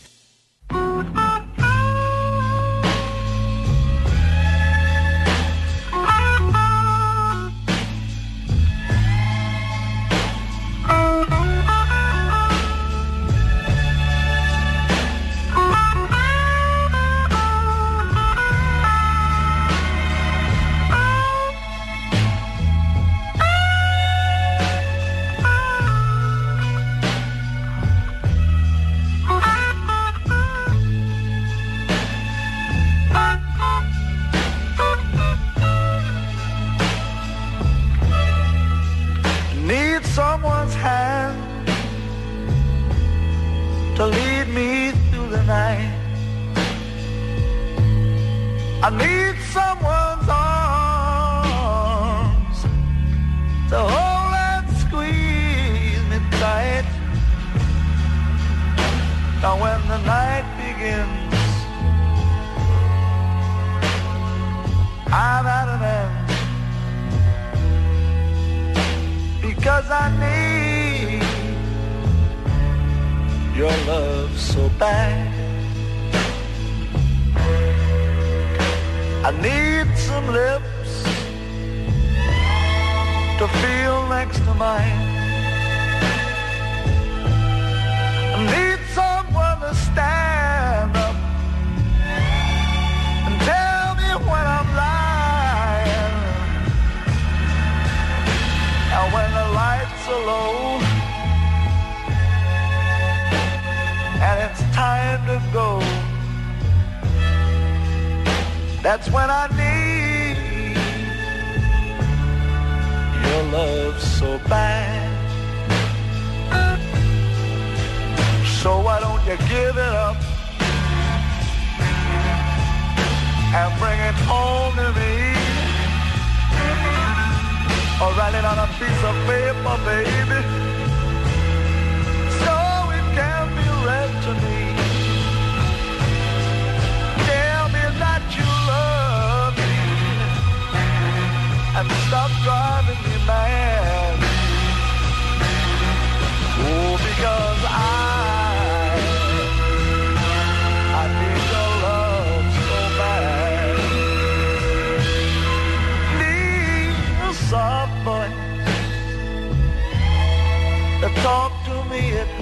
[128.31, 130.52] It on a piece of paper, baby,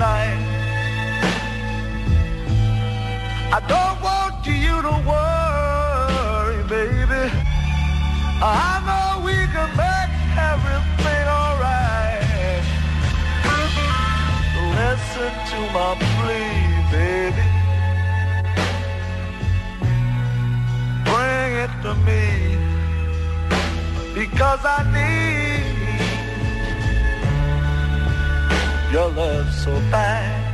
[0.02, 0.42] night.
[3.58, 7.24] I don't want you to worry, baby.
[8.42, 10.14] I know we can make
[10.52, 12.66] everything alright.
[14.80, 16.58] Listen to my plea,
[16.96, 17.46] baby.
[21.10, 22.24] Bring it to me
[24.20, 25.51] because I need
[28.92, 30.50] your love so bad.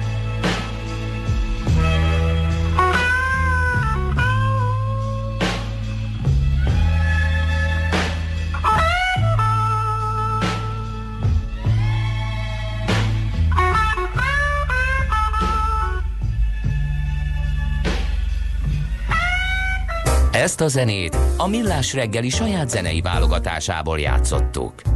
[20.32, 24.87] Ezt a zenét a Millás reggeli saját zenei válogatásából játszottuk.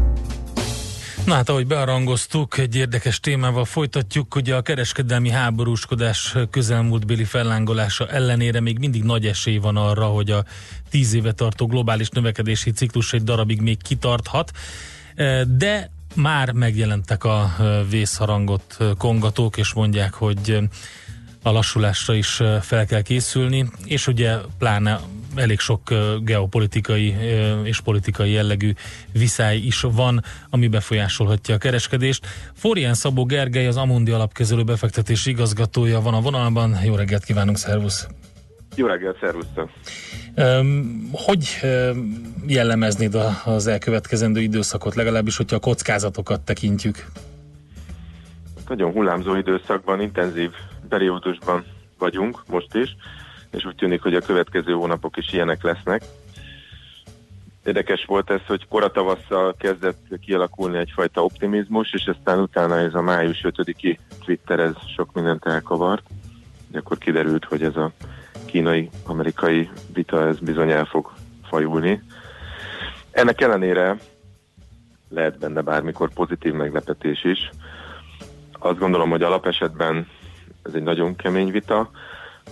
[1.26, 8.60] Na hát, ahogy bearangoztuk, egy érdekes témával folytatjuk, hogy a kereskedelmi háborúskodás közelmúltbéli fellángolása ellenére
[8.60, 10.46] még mindig nagy esély van arra, hogy a
[10.90, 14.52] tíz éve tartó globális növekedési ciklus egy darabig még kitarthat,
[15.48, 17.56] de már megjelentek a
[17.90, 20.58] vészharangot kongatók, és mondják, hogy
[21.42, 25.00] a lassulásra is fel kell készülni, és ugye pláne
[25.36, 25.82] elég sok
[26.24, 27.16] geopolitikai
[27.64, 28.74] és politikai jellegű
[29.14, 32.28] viszály is van, ami befolyásolhatja a kereskedést.
[32.54, 36.78] Fórián Szabó Gergely, az Amundi alapkezelő befektetési igazgatója van a vonalban.
[36.84, 38.08] Jó reggelt kívánunk, szervusz!
[38.76, 39.70] Jó reggelt, szervusztok!
[41.12, 41.60] Hogy
[42.48, 47.06] jellemeznéd az elkövetkezendő időszakot, legalábbis, hogyha a kockázatokat tekintjük?
[48.68, 50.52] Nagyon hullámzó időszakban, intenzív
[50.90, 51.66] periódusban
[51.98, 52.96] vagyunk most is,
[53.52, 56.04] és úgy tűnik, hogy a következő hónapok is ilyenek lesznek.
[57.64, 63.42] Érdekes volt ez, hogy koratavasszal kezdett kialakulni egyfajta optimizmus, és aztán utána ez a május
[63.44, 66.04] 5-i Twitter, ez sok mindent elkavart.
[66.68, 67.92] De akkor kiderült, hogy ez a
[68.46, 71.12] kínai-amerikai vita, ez bizony el fog
[71.44, 72.02] fajulni.
[73.12, 73.98] Ennek ellenére
[75.10, 77.50] lehet benne bármikor pozitív meglepetés is.
[78.52, 80.08] Azt gondolom, hogy alapesetben
[80.64, 81.92] ez egy nagyon kemény vita,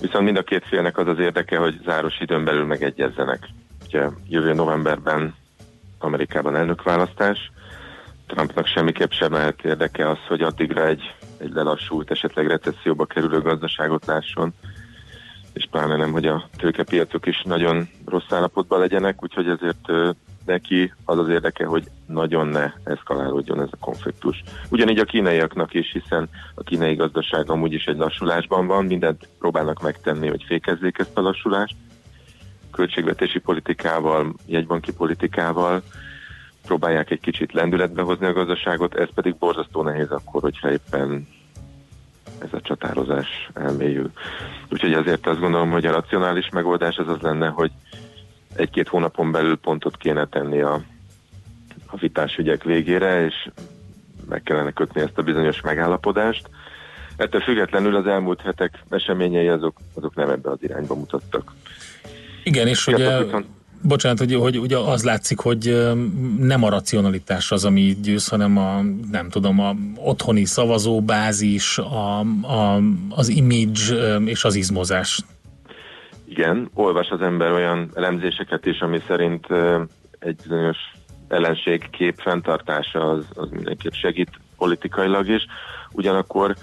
[0.01, 3.47] viszont mind a két félnek az az érdeke, hogy záros időn belül megegyezzenek.
[3.85, 5.35] Ugye jövő novemberben
[5.99, 7.51] Amerikában elnökválasztás,
[8.29, 14.05] Trumpnak semmiképp sem lehet érdeke az, hogy addigra egy, egy lelassult, esetleg recesszióba kerülő gazdaságot
[14.05, 14.53] lásson,
[15.53, 20.15] és pláne nem, hogy a tőkepiacok is nagyon rossz állapotban legyenek, úgyhogy ezért
[20.49, 24.43] neki az az érdeke, hogy nagyon ne eszkalálódjon ez a konfliktus.
[24.69, 29.81] Ugyanígy a kínaiaknak is, hiszen a kínai gazdaság amúgy is egy lassulásban van, mindent próbálnak
[29.81, 31.75] megtenni, hogy fékezzék ezt a lassulást.
[32.71, 35.81] Költségvetési politikával, jegybanki politikával
[36.65, 41.27] próbálják egy kicsit lendületbe hozni a gazdaságot, ez pedig borzasztó nehéz akkor, hogyha éppen
[42.39, 44.11] ez a csatározás elmélyül.
[44.69, 47.71] Úgyhogy azért azt gondolom, hogy a racionális megoldás az az lenne, hogy
[48.55, 50.81] egy-két hónapon belül pontot kéne tenni a,
[51.85, 53.49] a vitás ügyek végére, és
[54.29, 56.49] meg kellene kötni ezt a bizonyos megállapodást.
[57.17, 61.53] Ettől függetlenül az elmúlt hetek eseményei azok, azok nem ebbe az irányba mutattak.
[62.43, 63.45] Igen, és ugye, viszont...
[63.81, 65.87] bocsánat, hogy, hogy ugye az látszik, hogy
[66.39, 68.81] nem a racionalitás az, ami győz, hanem a,
[69.11, 75.21] nem tudom, a otthoni szavazóbázis, a, a, az image és az izmozás
[76.29, 79.47] igen, olvas az ember olyan elemzéseket is, ami szerint
[80.19, 80.77] egy bizonyos
[81.27, 85.45] ellenség kép fenntartása az, az mindenképp segít politikailag is.
[85.91, 86.55] Ugyanakkor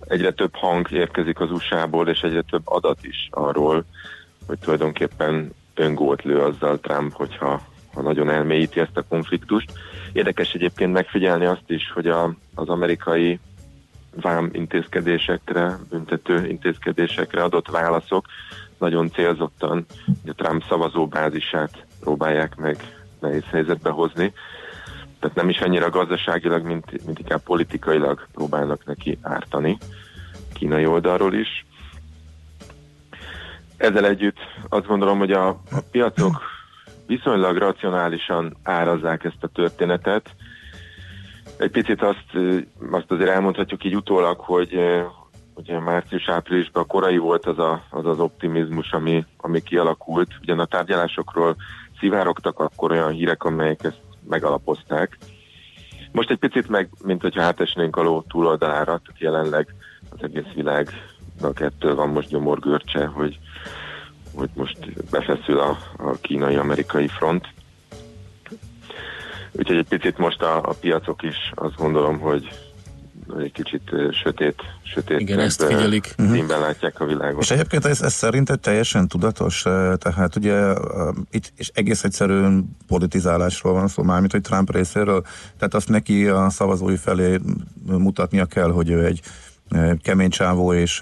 [0.00, 3.84] egyre több hang érkezik az USA-ból, és egyre több adat is arról,
[4.46, 7.62] hogy tulajdonképpen öngót lő azzal Trump, hogyha
[7.94, 9.72] ha nagyon elmélyíti ezt a konfliktust.
[10.12, 13.40] Érdekes egyébként megfigyelni azt is, hogy a, az amerikai
[14.20, 18.26] vám intézkedésekre, büntető intézkedésekre adott válaszok
[18.82, 19.86] nagyon célzottan
[20.26, 22.76] a Trump szavazóbázisát próbálják meg
[23.20, 24.32] nehéz helyzetbe hozni.
[25.18, 29.78] Tehát nem is annyira gazdaságilag, mint, mint inkább politikailag próbálnak neki ártani
[30.52, 31.66] kínai oldalról is.
[33.76, 36.42] Ezzel együtt azt gondolom, hogy a, a piacok
[37.06, 40.34] viszonylag racionálisan árazzák ezt a történetet.
[41.56, 42.38] Egy picit azt,
[42.90, 44.78] azt azért elmondhatjuk így utólag, hogy,
[45.54, 50.28] ugye március-áprilisban korai volt az, a, az az optimizmus, ami, ami kialakult.
[50.40, 51.56] Ugyan a tárgyalásokról
[51.98, 55.18] szivárogtak akkor olyan hírek, amelyek ezt megalapozták.
[56.12, 59.74] Most egy picit meg, mint hogyha átesnénk a ló túloldalára, tehát jelenleg
[60.10, 63.38] az egész világnak ettől van most gyomorgörcse, hogy,
[64.34, 67.48] hogy most befeszül a, a kínai-amerikai front.
[69.52, 72.48] Úgyhogy egy picit most a, a piacok is azt gondolom, hogy
[73.38, 73.90] egy kicsit
[74.22, 76.14] sötét, sötét Igen, ezt figyelik.
[76.16, 77.42] színben látják a világot.
[77.42, 79.66] És egyébként ez, ez szerinted teljesen tudatos?
[79.66, 80.74] Eh, Tehát ugye
[81.30, 85.22] itt és egész egyszerűen politizálásról van szó, mármint, hogy Trump részéről,
[85.58, 87.38] tehát azt neki a szavazói felé
[87.86, 89.20] mutatnia kell, hogy ő egy
[90.02, 91.00] kemény csávó, és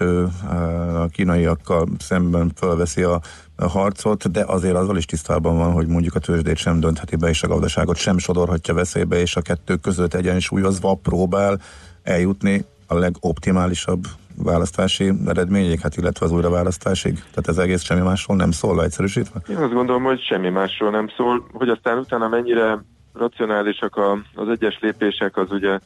[0.93, 3.21] a kínaiakkal szemben fölveszi a,
[3.55, 7.29] a harcot, de azért azzal is tisztában van, hogy mondjuk a tőzsdét sem döntheti be,
[7.29, 11.61] és a gazdaságot sem sodorhatja veszélybe, és a kettő között egyensúlyozva próbál
[12.03, 14.03] eljutni a legoptimálisabb
[14.43, 17.13] választási eredményig, hát illetve az újraválasztásig.
[17.13, 19.41] Tehát ez egész semmi másról nem szól, egyszerűsítve?
[19.49, 22.83] Én azt gondolom, hogy semmi másról nem szól, hogy aztán utána mennyire
[23.13, 25.79] racionálisak a, az egyes lépések, az ugye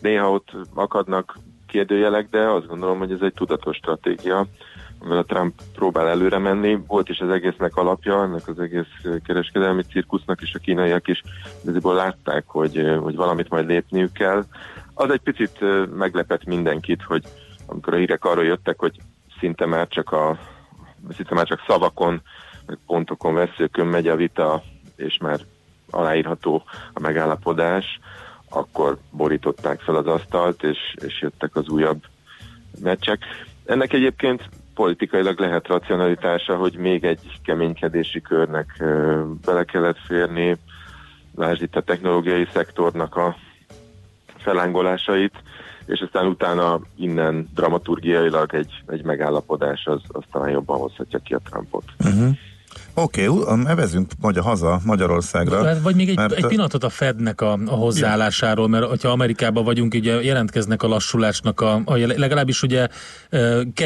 [0.00, 4.46] néha ott akadnak kérdőjelek, de azt gondolom, hogy ez egy tudatos stratégia,
[4.98, 6.78] amivel a Trump próbál előre menni.
[6.86, 11.22] Volt is az egésznek alapja, ennek az egész kereskedelmi cirkusznak, és a kínaiak is
[11.62, 14.44] igaziból látták, hogy, hogy valamit majd lépniük kell.
[14.98, 15.58] Az egy picit
[15.96, 17.24] meglepett mindenkit, hogy
[17.66, 18.96] amikor a hírek arról jöttek, hogy
[19.38, 20.38] szinte már csak a
[21.14, 22.22] szinte már csak szavakon,
[22.86, 24.62] pontokon, veszőkön megy a vita,
[24.96, 25.40] és már
[25.90, 28.00] aláírható a megállapodás,
[28.48, 32.02] akkor borították fel az asztalt, és, és jöttek az újabb
[32.80, 33.24] meccsek.
[33.64, 38.84] Ennek egyébként politikailag lehet racionalitása, hogy még egy keménykedési körnek
[39.44, 40.56] bele kellett férni,
[41.34, 43.36] lásd itt a technológiai szektornak a
[44.46, 45.32] felángolásait,
[45.86, 51.40] és aztán utána innen dramaturgiailag egy, egy megállapodás az, az talán jobban hozhatja ki a
[51.44, 51.84] Trumpot.
[52.04, 52.28] Uh-huh.
[52.94, 55.64] Oké, okay, evezünk magyar haza Magyarországra.
[55.64, 59.64] Hát, Vagy még egy, mert- egy pillanatot a Fednek a, a hozzáállásáról, mert hogyha Amerikában
[59.64, 62.88] vagyunk, ugye jelentkeznek a lassulásnak, a, a legalábbis ugye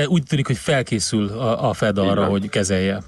[0.06, 2.30] úgy tűnik, hogy felkészül a, a Fed arra, van.
[2.30, 3.02] hogy kezelje.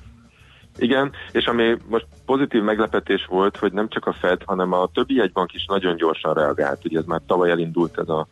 [0.78, 5.14] Igen, és ami most pozitív meglepetés volt, hogy nem csak a Fed, hanem a többi
[5.14, 6.84] jegybank is nagyon gyorsan reagált.
[6.84, 8.26] Ugye ez már tavaly elindult ez a,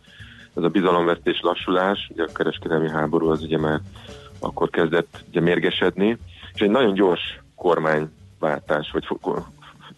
[0.57, 3.80] ez a bizalomvesztés lassulás, ugye a kereskedelmi háború az ugye már
[4.38, 6.18] akkor kezdett ugye mérgesedni,
[6.55, 9.07] és egy nagyon gyors kormányváltás, vagy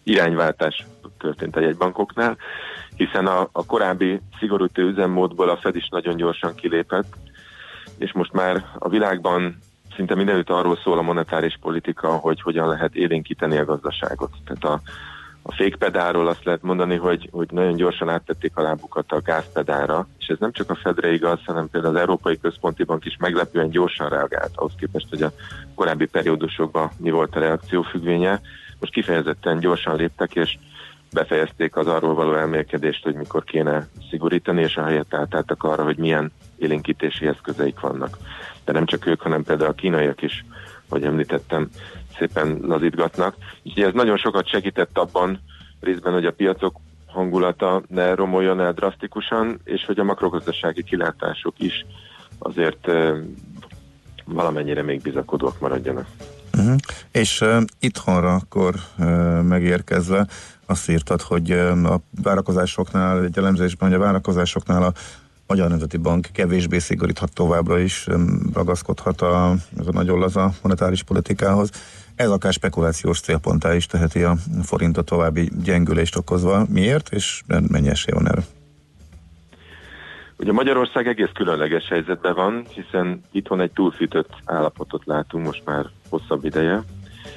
[0.03, 0.85] irányváltás
[1.17, 2.37] történt a jegybankoknál,
[2.95, 7.15] hiszen a, a korábbi szigorító üzemmódból a Fed is nagyon gyorsan kilépett,
[7.97, 9.57] és most már a világban
[9.95, 14.31] szinte mindenütt arról szól a monetáris politika, hogy hogyan lehet élénkíteni a gazdaságot.
[14.45, 14.89] Tehát a,
[15.41, 20.27] a fékpedáról azt lehet mondani, hogy, hogy nagyon gyorsan áttették a lábukat a gázpedára, és
[20.27, 24.09] ez nem csak a Fedre igaz, hanem például az Európai Központi Bank is meglepően gyorsan
[24.09, 25.31] reagált, ahhoz képest, hogy a
[25.75, 28.41] korábbi periódusokban mi volt a reakció függvénye.
[28.79, 30.57] Most kifejezetten gyorsan léptek, és
[31.13, 35.97] befejezték az arról való elmélkedést, hogy mikor kéne szigorítani, és a helyet átálltak arra, hogy
[35.97, 38.17] milyen élénkítési eszközeik vannak.
[38.65, 40.45] De nem csak ők, hanem például a kínaiak is,
[40.89, 41.69] hogy említettem,
[42.17, 43.35] szépen lazítgatnak.
[43.63, 45.39] Úgyhogy ez nagyon sokat segített abban
[45.79, 51.85] részben, hogy a piacok hangulata ne romoljon el drasztikusan, és hogy a makrogazdasági kilátások is
[52.39, 52.87] azért
[54.25, 56.07] valamennyire még bizakodóak maradjanak.
[56.57, 56.75] Uh-huh.
[57.11, 60.27] És uh, itthonra akkor uh, megérkezve
[60.65, 64.93] azt írtad, hogy uh, a várakozásoknál, egy elemzésben, hogy a várakozásoknál a
[65.53, 68.07] Magyar Nemzeti Bank kevésbé szigoríthat továbbra is,
[68.53, 71.69] ragaszkodhat a, ez a nagyon laza monetáris politikához.
[72.15, 76.65] Ez akár spekulációs célponttá is teheti a forintot további gyengülést okozva.
[76.69, 78.41] Miért, és mennyi esély van erre?
[80.37, 86.45] Ugye Magyarország egész különleges helyzetben van, hiszen itthon egy túlfűtött állapotot látunk most már hosszabb
[86.45, 86.83] ideje,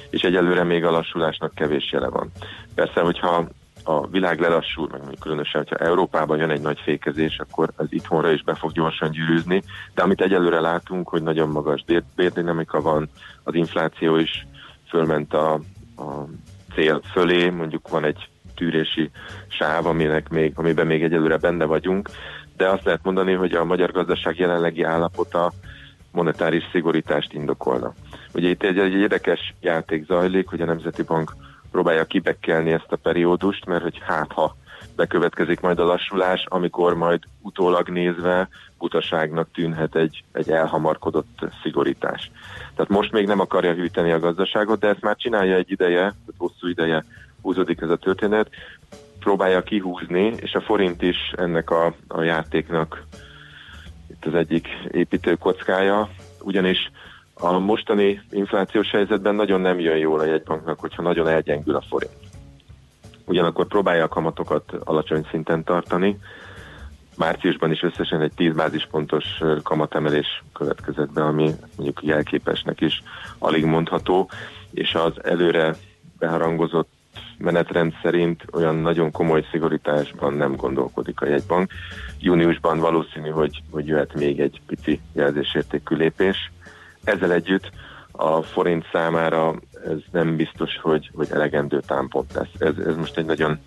[0.09, 2.31] és egyelőre még a lassulásnak kevés jele van.
[2.75, 3.47] Persze, hogyha
[3.87, 8.43] a világ lelassul, meg különösen, hogyha Európában jön egy nagy fékezés, akkor az itthonra is
[8.43, 9.61] be fog gyorsan gyűrűzni,
[9.93, 13.09] de amit egyelőre látunk, hogy nagyon magas bér- bérdinamika van,
[13.43, 14.47] az infláció is
[14.89, 15.53] fölment a,
[15.97, 16.25] a
[16.73, 19.09] cél fölé, mondjuk van egy tűrési
[19.47, 22.09] sáv, aminek még, amiben még egyelőre benne vagyunk,
[22.57, 25.51] de azt lehet mondani, hogy a magyar gazdaság jelenlegi állapota
[26.11, 27.93] monetáris szigorítást indokolna.
[28.33, 31.35] Ugye itt egy, egy érdekes játék zajlik, hogy a Nemzeti Bank
[31.77, 34.55] próbálja kibekkelni ezt a periódust, mert hogy hát ha
[34.95, 42.31] bekövetkezik majd a lassulás, amikor majd utólag nézve butaságnak tűnhet egy, egy elhamarkodott szigorítás.
[42.75, 46.33] Tehát most még nem akarja hűteni a gazdaságot, de ezt már csinálja egy ideje, tehát
[46.37, 47.03] hosszú ideje
[47.41, 48.49] húzódik ez a történet,
[49.19, 53.03] próbálja kihúzni, és a forint is ennek a, a játéknak
[54.09, 56.09] itt az egyik építőkockája,
[56.41, 56.91] ugyanis
[57.39, 62.13] a mostani inflációs helyzetben nagyon nem jön jól a jegybanknak, hogyha nagyon elgyengül a forint.
[63.25, 66.19] Ugyanakkor próbálja a kamatokat alacsony szinten tartani.
[67.17, 69.25] Márciusban is összesen egy 10 bázispontos
[69.63, 73.03] kamatemelés következett be, ami mondjuk jelképesnek is
[73.37, 74.29] alig mondható,
[74.71, 75.75] és az előre
[76.19, 76.89] beharangozott
[77.37, 81.71] menetrend szerint olyan nagyon komoly szigorításban nem gondolkodik a jegybank.
[82.19, 86.51] Júniusban valószínű, hogy, hogy jöhet még egy pici jelzésértékű lépés.
[87.07, 87.69] Ezzel együtt
[88.11, 89.55] a forint számára
[89.85, 92.51] ez nem biztos, hogy, hogy elegendő támpont lesz.
[92.59, 93.59] Ez, ez most egy nagyon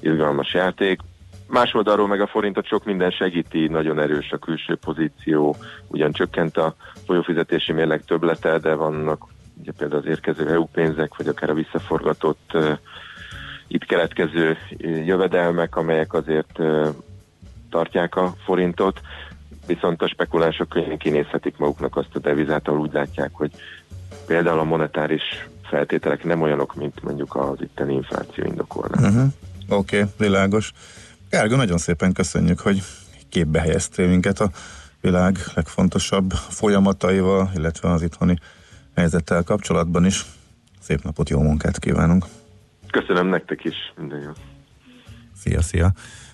[0.00, 1.00] izgalmas játék.
[1.46, 6.56] Más oldalról meg a forintot sok minden segíti, nagyon erős a külső pozíció, ugyan csökkent
[6.56, 6.74] a
[7.06, 9.22] folyófizetési mérleg töblete, de vannak
[9.60, 12.78] ugye például az érkező EU pénzek, vagy akár a visszaforgatott uh,
[13.66, 14.56] itt keletkező
[15.04, 16.88] jövedelmek, amelyek azért uh,
[17.70, 19.00] tartják a forintot,
[19.74, 23.50] viszont a spekulánsok könnyen kinézhetik maguknak azt a devizát, ahol úgy látják, hogy
[24.26, 25.22] például a monetáris
[25.62, 29.08] feltételek nem olyanok, mint mondjuk az itteni infláció indokolna.
[29.08, 29.32] Uh-huh.
[29.68, 30.72] Oké, okay, világos.
[31.30, 32.82] Gergő, nagyon szépen köszönjük, hogy
[33.28, 34.50] képbe helyeztél minket a
[35.00, 38.38] világ legfontosabb folyamataival, illetve az itthoni
[38.94, 40.24] helyzettel kapcsolatban is.
[40.80, 42.24] Szép napot, jó munkát kívánunk!
[42.90, 44.30] Köszönöm nektek is, minden jó.
[45.36, 45.92] Szia, szia!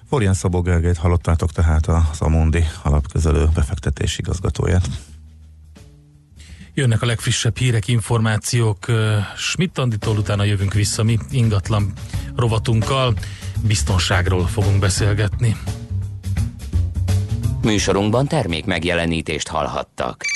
[0.08, 4.88] Florian Szabó Gergelyt hallottátok tehát az Amundi alapközelő befektetési igazgatóját.
[6.74, 8.86] Jönnek a legfrissebb hírek, információk.
[9.36, 11.92] Schmidt Anditól utána jövünk vissza mi ingatlan
[12.36, 13.14] rovatunkkal.
[13.66, 15.56] Biztonságról fogunk beszélgetni.
[17.62, 20.35] Műsorunkban termék megjelenítést hallhattak.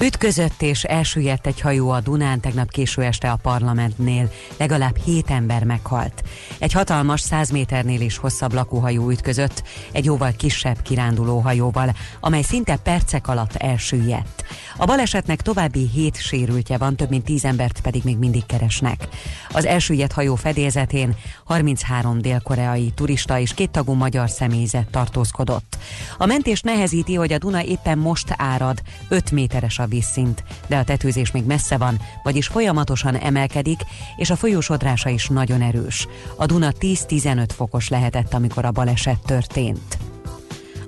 [0.00, 4.30] Ütközött és elsüllyedt egy hajó a Dunán tegnap késő este a parlamentnél.
[4.56, 6.22] Legalább hét ember meghalt.
[6.58, 12.76] Egy hatalmas 100 méternél is hosszabb lakóhajó ütközött egy jóval kisebb kiránduló hajóval, amely szinte
[12.76, 14.44] percek alatt elsüllyedt.
[14.76, 19.08] A balesetnek további hét sérültje van, több mint 10 embert pedig még mindig keresnek.
[19.50, 25.76] Az elsüllyedt hajó fedélzetén 33 dél-koreai turista és két tagú magyar személyzet tartózkodott.
[26.18, 30.84] A mentés nehezíti, hogy a Duna éppen most árad, 5 méteres a vízszint, de a
[30.84, 33.80] tetőzés még messze van, vagyis folyamatosan emelkedik,
[34.16, 36.06] és a folyósodrása is nagyon erős.
[36.36, 40.13] A Duna 10-15 fokos lehetett, amikor a baleset történt.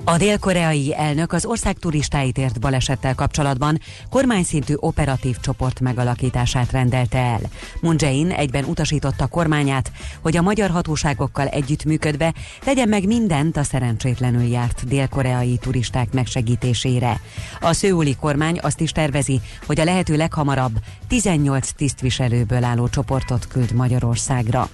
[0.09, 3.81] A dél-koreai elnök az ország turistáit ért balesettel kapcsolatban
[4.11, 7.41] kormányszintű operatív csoport megalakítását rendelte el.
[7.81, 12.35] Moon Jae-in egyben utasította kormányát, hogy a magyar hatóságokkal együttműködve
[12.65, 17.21] tegyen meg mindent a szerencsétlenül járt dél-koreai turisták megsegítésére.
[17.61, 20.79] A szőuli kormány azt is tervezi, hogy a lehető leghamarabb
[21.09, 24.69] 18 tisztviselőből álló csoportot küld Magyarországra.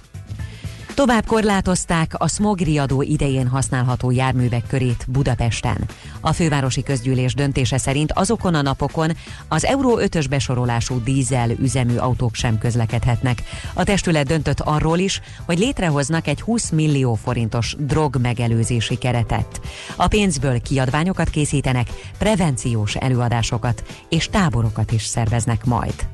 [0.95, 5.77] Tovább korlátozták a smogriadó idején használható járművek körét Budapesten.
[6.21, 9.11] A fővárosi közgyűlés döntése szerint azokon a napokon
[9.47, 13.43] az Euró 5-ös besorolású dízel üzemű autók sem közlekedhetnek.
[13.73, 19.61] A testület döntött arról is, hogy létrehoznak egy 20 millió forintos drog megelőzési keretet.
[19.95, 21.87] A pénzből kiadványokat készítenek,
[22.17, 26.07] prevenciós előadásokat és táborokat is szerveznek majd.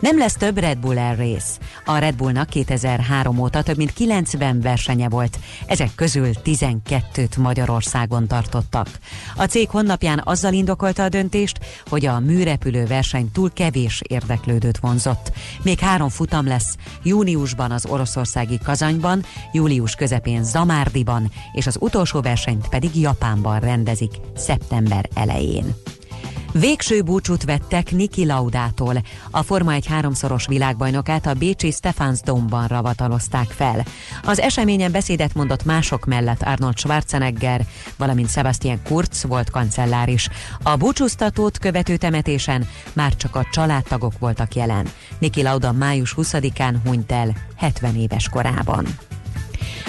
[0.00, 1.58] Nem lesz több Red Bull Air Race.
[1.84, 8.88] A Red Bullnak 2003 óta több mint 90 versenye volt, ezek közül 12-t Magyarországon tartottak.
[9.36, 11.58] A cég honlapján azzal indokolta a döntést,
[11.88, 15.32] hogy a műrepülő verseny túl kevés érdeklődőt vonzott.
[15.62, 22.68] Még három futam lesz, júniusban az oroszországi Kazanyban, július közepén Zamárdiban, és az utolsó versenyt
[22.68, 25.74] pedig Japánban rendezik szeptember elején.
[26.52, 29.02] Végső búcsút vettek Niki Laudától.
[29.30, 31.74] A Forma egy háromszoros világbajnokát a Bécsi
[32.24, 33.84] Domban ravatalozták fel.
[34.24, 37.66] Az eseményen beszédet mondott mások mellett Arnold Schwarzenegger,
[37.96, 40.28] valamint Sebastian Kurz volt kancellár is.
[40.62, 44.86] A búcsúztatót követő temetésen már csak a családtagok voltak jelen.
[45.18, 48.86] Niki Lauda május 20-án hunyt el 70 éves korában.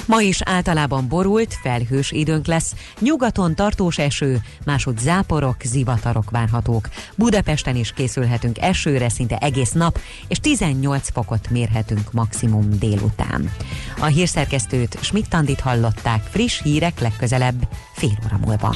[0.06, 6.90] Ma is általában borult, felhős időnk lesz, nyugaton tartós eső, másod záporok, zivatarok várhatók.
[7.16, 13.54] Budapesten is készülhetünk esőre szinte egész nap, és 18 fokot mérhetünk maximum délután.
[14.00, 18.76] A hírszerkesztőt Schmidt-Tandit hallották, friss hírek legközelebb fél óra múlva.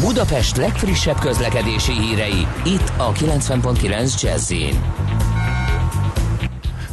[0.00, 4.52] Budapest legfrissebb közlekedési hírei, itt a 90.9 jazz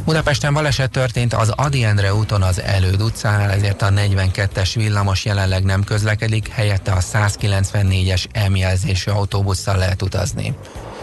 [0.04, 5.64] Budapesten baleset történt az Adi Endre úton az Előd utcánál, ezért a 42-es villamos jelenleg
[5.64, 10.54] nem közlekedik, helyette a 194-es emjelzésű autóbusszal lehet utazni.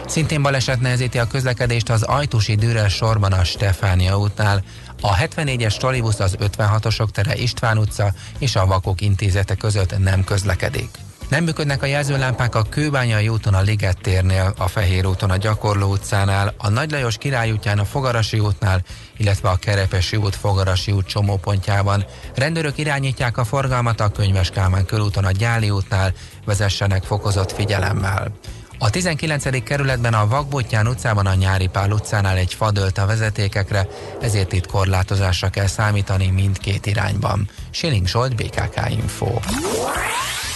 [0.06, 4.64] Szintén baleset nehezíti a közlekedést az Ajtusi Dürer sorban a Stefánia útnál,
[5.02, 10.90] a 74-es trolibusz az 56-osok tere István utca és a Vakok intézete között nem közlekedik.
[11.32, 15.92] Nem működnek a jelzőlámpák a Kőbányai úton a Liget térnél, a Fehér úton a Gyakorló
[15.92, 18.82] utcánál, a Nagy Lajos Király útján a Fogarasi útnál,
[19.18, 22.06] illetve a Kerepesi út Fogarasi út csomópontjában.
[22.36, 26.14] Rendőrök irányítják a forgalmat a Könyves Kálmán körúton a Gyáli útnál,
[26.46, 28.32] vezessenek fokozott figyelemmel.
[28.80, 29.64] A 19.
[29.64, 33.88] kerületben a Vakbottyán utcában a Nyári Pál utcánál egy fa dőlt a vezetékekre,
[34.22, 37.50] ezért itt korlátozásra kell számítani mindkét irányban.
[37.70, 39.40] Siling Zsolt, BKK Info.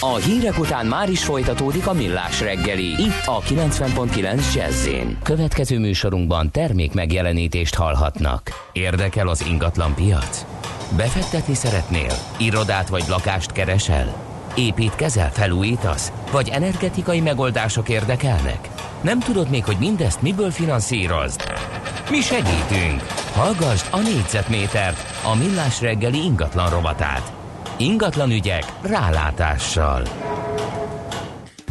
[0.00, 4.88] A hírek után már is folytatódik a millás reggeli, itt a 90.9 jazz
[5.22, 8.50] Következő műsorunkban termék megjelenítést hallhatnak.
[8.72, 10.44] Érdekel az ingatlan piac?
[10.96, 12.12] Befektetni szeretnél?
[12.38, 14.16] Irodát vagy lakást keresel?
[14.54, 16.12] Építkezel, felújítasz?
[16.30, 18.68] Vagy energetikai megoldások érdekelnek?
[19.00, 21.42] Nem tudod még, hogy mindezt miből finanszírozd?
[22.10, 23.02] Mi segítünk!
[23.32, 27.32] Hallgassd a négyzetmétert, a millás reggeli ingatlan rovatát.
[27.78, 30.02] Ingatlan ügyek rálátással.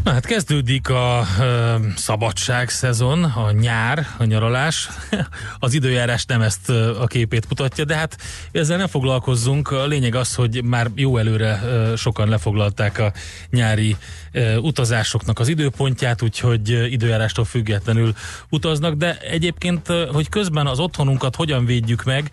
[0.04, 4.90] Na hát kezdődik a ö, szabadság szezon, a nyár, a nyaralás.
[5.60, 6.70] Az időjárás nem ezt
[7.00, 8.18] a képét mutatja, de hát
[8.52, 9.72] ezzel nem foglalkozzunk.
[9.72, 13.12] A lényeg az, hogy már jó előre ö, sokan lefoglalták a
[13.50, 13.96] nyári
[14.32, 18.14] ö, utazásoknak az időpontját, úgyhogy ö, időjárástól függetlenül
[18.50, 22.32] utaznak, de egyébként, ö, hogy közben az otthonunkat hogyan védjük meg,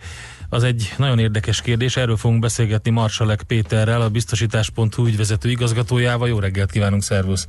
[0.53, 6.27] az egy nagyon érdekes kérdés, erről fogunk beszélgetni Marsalek Péterrel, a biztosítás.hu ügyvezető igazgatójával.
[6.27, 7.47] Jó reggelt kívánunk, szervusz!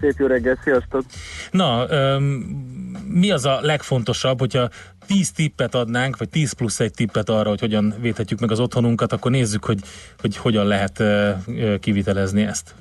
[0.00, 1.04] Szép jó reggelt, sziasztok!
[1.50, 2.24] Na, um,
[3.08, 4.68] mi az a legfontosabb, hogyha
[5.06, 9.12] 10 tippet adnánk, vagy 10 plusz egy tippet arra, hogy hogyan védhetjük meg az otthonunkat,
[9.12, 9.80] akkor nézzük, hogy,
[10.20, 12.74] hogy hogyan lehet uh, kivitelezni ezt.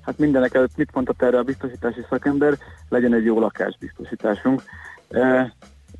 [0.00, 2.58] Hát mindenek előtt mit mondott erre a biztosítási szakember?
[2.88, 4.62] Legyen egy jó lakásbiztosításunk.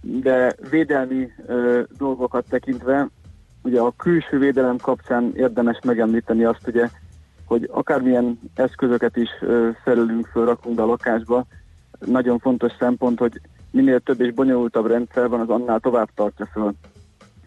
[0.06, 3.09] De védelmi ö, dolgokat tekintve,
[3.62, 6.89] ugye a külső védelem kapcsán érdemes megemlíteni azt, ugye,
[7.44, 11.47] hogy akármilyen eszközöket is ö, felülünk föl, rakunk be a lakásba,
[12.06, 13.40] nagyon fontos szempont, hogy
[13.70, 16.72] minél több és bonyolultabb rendszer van, az annál tovább tartja föl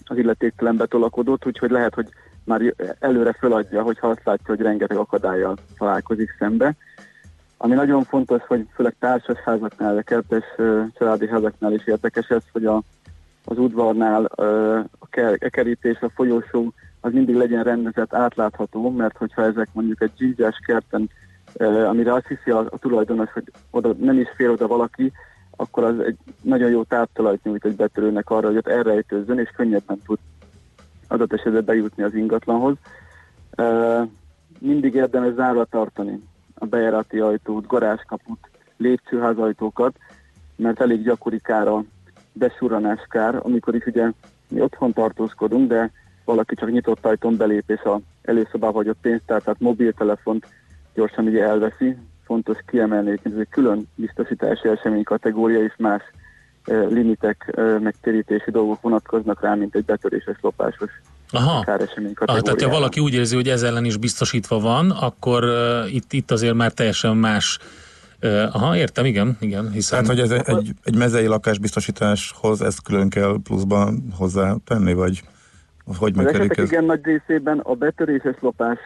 [0.06, 2.08] az illetéktelen betolakodót, úgyhogy lehet, hogy
[2.44, 6.76] már előre föladja, hogyha azt látja, hogy rengeteg akadályjal találkozik szembe.
[7.58, 10.44] Ami nagyon fontos, hogy főleg társasházaknál, de kertes
[10.98, 12.82] családi házaknál is érdekes ez, hogy a,
[13.46, 14.24] az udvarnál
[15.00, 15.08] a
[15.50, 21.10] kerítés, a folyósó az mindig legyen rendezett, átlátható, mert hogyha ezek mondjuk egy dzsígyás kerten,
[21.88, 25.12] amire azt hiszi a, a tulajdonos, hogy oda nem is fél oda valaki,
[25.56, 30.02] akkor az egy nagyon jó táptalajt nyújt egy betörőnek arra, hogy ott elrejtőzzön, és könnyebben
[30.06, 30.18] tud
[31.08, 32.76] adott esetben bejutni az ingatlanhoz.
[34.60, 36.24] Mindig érdemes zárva tartani
[36.60, 39.96] a bejárati ajtót, garázskaput, lépcsőházajtókat,
[40.56, 41.84] mert elég gyakori kár a
[43.10, 44.12] kár, amikor is ugye
[44.48, 45.92] mi otthon tartózkodunk, de
[46.26, 50.48] valaki csak nyitott ajtón belép, és a előszobába vagy a pénztár, tehát mobiltelefont
[50.94, 51.98] gyorsan ugye elveszi.
[52.24, 56.02] Fontos kiemelni, hogy ez egy külön biztosítási esemény kategória, és más
[56.66, 60.92] limitek, megtérítési dolgok vonatkoznak rá, mint egy betöréses, lopásos
[61.32, 61.66] Aha.
[62.26, 66.14] Aha, tehát ha valaki úgy érzi, hogy ez ellen is biztosítva van, akkor uh, itt,
[66.14, 67.60] itt azért már teljesen más
[68.24, 69.72] uh, Aha, értem, igen, igen.
[69.72, 70.04] Hiszen...
[70.04, 75.24] Tehát, hogy ez egy, egy mezei lakásbiztosításhoz ezt külön kell pluszban hozzá tenni, vagy
[75.98, 76.72] hogy működik ez?
[76.72, 78.78] igen nagy részében a betöréses lopás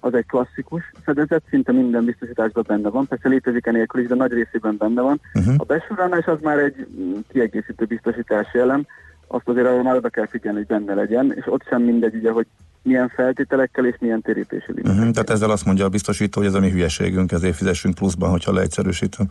[0.00, 4.32] az egy klasszikus fedezet, szinte minden biztosításban benne van, persze létezik enélkül is, de nagy
[4.32, 5.20] részében benne van.
[5.34, 5.54] Uh-huh.
[5.56, 6.86] A besorolás az már egy
[7.32, 8.86] kiegészítő biztosítási elem,
[9.28, 12.30] azt azért arra már oda kell figyelni, hogy benne legyen, és ott sem mindegy, ugye,
[12.30, 12.46] hogy
[12.82, 14.98] milyen feltételekkel és milyen térítési limitekkel.
[14.98, 18.30] Uh-huh, tehát ezzel azt mondja a biztosító, hogy ez a mi hülyeségünk, ezért fizessünk pluszban,
[18.30, 19.26] hogyha leegyszerűsítem.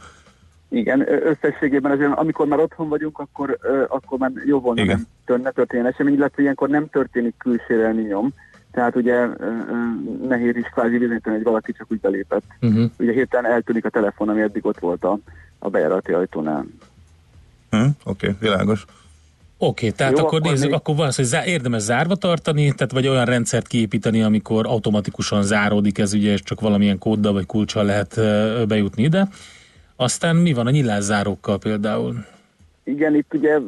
[0.69, 3.57] Igen, összességében azért, amikor már otthon vagyunk, akkor,
[3.87, 4.95] akkor már jó volna Igen.
[4.95, 8.33] nem tör, ne történjen esemény, illetve ilyenkor nem történik külsérelmi nyom,
[8.71, 9.27] tehát ugye
[10.27, 12.43] nehéz is kvázi bizonyítani, hogy valaki csak úgy belépett.
[12.61, 12.91] Uh-huh.
[12.99, 15.19] Ugye hirtelen eltűnik a telefon, ami eddig ott volt a,
[15.59, 16.65] a bejárati ajtónál.
[17.71, 17.89] Uh-huh.
[18.03, 18.85] Oké, okay, világos.
[19.59, 20.75] Oké, okay, tehát Jó, akkor, akkor nézzük, még...
[20.75, 25.43] akkor van az, hogy zá- érdemes zárva tartani, tehát vagy olyan rendszert kiépíteni, amikor automatikusan
[25.43, 28.19] záródik ez, ugye, és csak valamilyen kóddal vagy kulcsal lehet
[28.67, 29.27] bejutni ide.
[29.95, 32.15] Aztán mi van a nyilászárókkal például?
[32.83, 33.59] Igen, itt ugye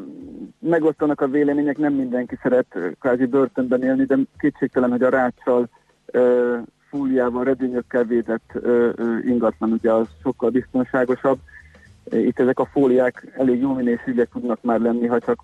[0.59, 5.69] megosztanak a vélemények, nem mindenki szeret kvázi börtönben élni, de kétségtelen, hogy a ráccsal,
[6.89, 8.51] fúliával, redőnyökkel védett
[9.27, 11.39] ingatlan ugye az sokkal biztonságosabb.
[12.11, 15.39] Itt ezek a fóliák elég jó minőségűek tudnak már lenni, ha csak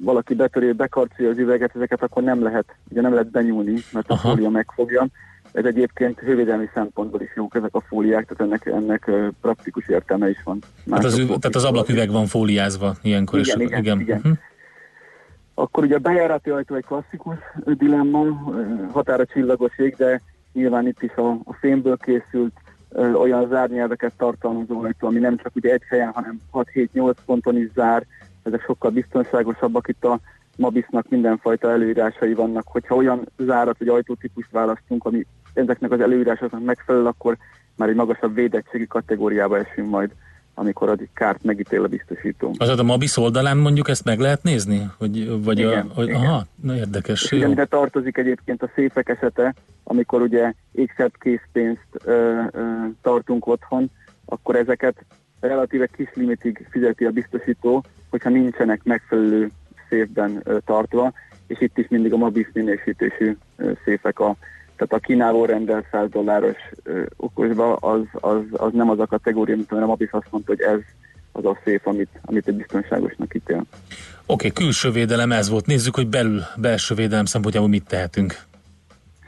[0.00, 4.14] valaki betöré, bekarcolja az üveget, ezeket akkor nem lehet, ugye nem lehet benyúlni, mert a
[4.14, 4.28] Aha.
[4.28, 5.06] fólia megfogja.
[5.52, 10.42] Ez egyébként hővédelmi szempontból is jók ezek a fóliák, tehát ennek, ennek praktikus értelme is
[10.44, 10.58] van.
[10.84, 13.38] Tehát az, Mások ü- tehát az ablaküveg van fóliázva ilyenkor.
[13.38, 14.00] Igen, és, igen, igen.
[14.00, 14.20] igen.
[14.22, 14.32] Mhm.
[15.54, 18.24] Akkor ugye a bejárati ajtó egy klasszikus dilemma,
[18.92, 20.22] határa csillagos ég, de
[20.52, 22.52] nyilván itt is a, a fémből készült
[22.88, 27.68] ö, olyan zárnyelveket tartalmazó ajtó, ami nem csak ugye egy helyen, hanem 6-7-8 ponton is
[27.74, 28.06] zár,
[28.42, 30.20] ezek sokkal biztonságosabbak, itt a
[30.56, 37.06] Mabisnak mindenfajta előírásai vannak, hogyha olyan zárat vagy ajtótípust választunk, ami ezeknek az előírásoknak megfelel,
[37.06, 37.36] akkor
[37.76, 40.10] már egy magasabb védettségi kategóriába esünk majd,
[40.54, 42.54] amikor addig kárt megítél a biztosító.
[42.58, 44.90] Az a Mabis oldalán mondjuk ezt meg lehet nézni?
[44.98, 46.20] Hogy, vagy Igen, a, hogy, igen.
[46.20, 47.22] aha, na érdekes.
[47.22, 47.38] És Jó.
[47.38, 52.62] ugyanide tartozik egyébként a széfek esete, amikor ugye ékszert készpénzt ö, ö,
[53.02, 53.90] tartunk otthon,
[54.24, 55.04] akkor ezeket
[55.46, 59.50] relatíve kis limitig fizeti a biztosító, hogyha nincsenek megfelelő
[59.88, 61.12] széfben tartva,
[61.46, 63.36] és itt is mindig a Mabis minősítésű
[63.84, 64.36] széfek a
[64.76, 66.56] tehát a Kínáló rendel 100 dolláros
[67.16, 70.60] okosba, az, az, az nem az a kategória, mint amire a Mabis azt mondta, hogy
[70.60, 70.80] ez
[71.32, 73.56] az a szép, amit, amit egy biztonságosnak ítél.
[73.56, 73.66] Oké,
[74.26, 75.66] okay, külső védelem ez volt.
[75.66, 78.36] Nézzük, hogy belül, belső védelem szempontjából mit tehetünk.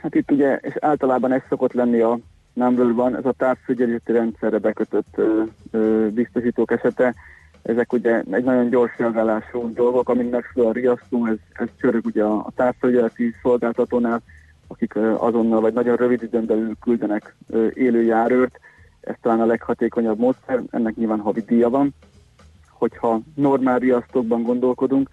[0.01, 2.19] Hát itt ugye, és általában ez szokott lenni a
[2.55, 7.13] number ez a távfigyelőti rendszerre bekötött ö, ö, biztosítók esete.
[7.61, 12.23] Ezek ugye egy nagyon gyors reagálású dolgok, amin megfelel a riasztó, ez, ez csörög ugye
[12.23, 14.21] a, távfigyeleti szolgáltatónál,
[14.67, 17.35] akik azonnal vagy nagyon rövid időn belül küldenek
[17.73, 18.59] élő járőrt.
[19.01, 21.93] Ez talán a leghatékonyabb módszer, ennek nyilván havi díja van.
[22.69, 25.09] Hogyha normál riasztókban gondolkodunk,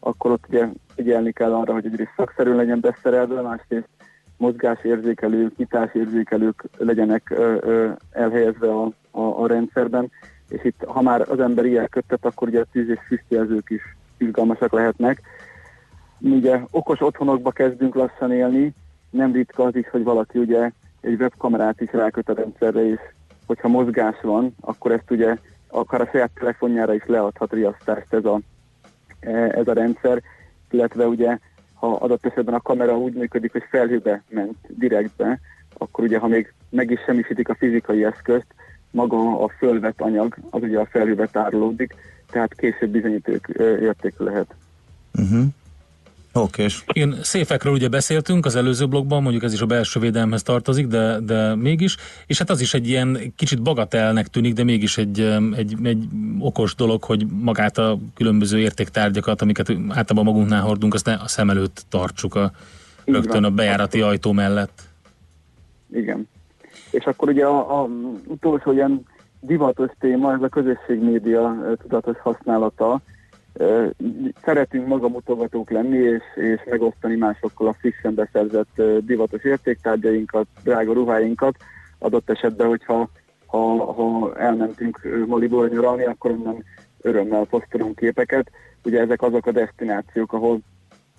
[0.00, 3.88] akkor ott ugye figyelni kell arra, hogy egyrészt szakszerűen legyen beszerelve, másrészt
[4.36, 7.34] mozgásérzékelők, nyitásérzékelők legyenek
[8.10, 10.10] elhelyezve a, a, a rendszerben,
[10.48, 13.82] és itt, ha már az ember ilyen köttet, akkor ugye a tűz- és füstjelzők is
[14.16, 15.20] izgalmasak lehetnek.
[16.18, 18.74] Mi ugye okos otthonokba kezdünk lassan élni,
[19.10, 23.00] nem ritka az is, hogy valaki ugye egy webkamerát is ráköt a rendszerre, és
[23.46, 25.36] hogyha mozgás van, akkor ezt ugye
[25.68, 28.40] akár a saját telefonjára is leadhat riasztást ez a,
[29.50, 30.22] ez a rendszer,
[30.70, 31.38] illetve ugye
[31.82, 35.40] ha adott esetben a kamera úgy működik, hogy felhőbe ment direktbe,
[35.78, 38.46] akkor ugye, ha még meg is semmisítik a fizikai eszközt,
[38.90, 41.94] maga a fölvett anyag, az ugye a felhőbe tárolódik,
[42.30, 44.54] tehát később bizonyíték ö, értékű lehet.
[45.14, 45.44] Uh-huh.
[46.34, 50.86] Oké, Igen, széfekről ugye beszéltünk az előző blogban, mondjuk ez is a belső védelemhez tartozik,
[50.86, 51.96] de, de mégis,
[52.26, 55.20] és hát az is egy ilyen kicsit bagatelnek tűnik, de mégis egy,
[55.56, 56.04] egy, egy
[56.38, 61.50] okos dolog, hogy magát a különböző értéktárgyakat, amiket általában magunknál hordunk, azt ne a szem
[61.50, 62.50] előtt tartsuk a,
[63.04, 63.44] Így rögtön van.
[63.44, 64.82] a bejárati ajtó mellett.
[65.92, 66.28] Igen.
[66.90, 67.88] És akkor ugye a, a
[68.26, 69.04] utolsó ilyen
[69.40, 73.00] divatos téma, ez a közösségmédia ö, tudatos használata.
[74.42, 81.56] Szeretünk magamutogatók lenni, és, és megosztani másokkal a frissen beszerzett divatos értéktárgyainkat, drága ruháinkat.
[81.98, 83.10] Adott esetben, hogyha
[83.46, 86.64] ha, ha elmentünk Maliból nyaralni, akkor onnan
[87.00, 88.50] örömmel posztolunk képeket.
[88.84, 90.60] Ugye ezek azok a destinációk, ahol,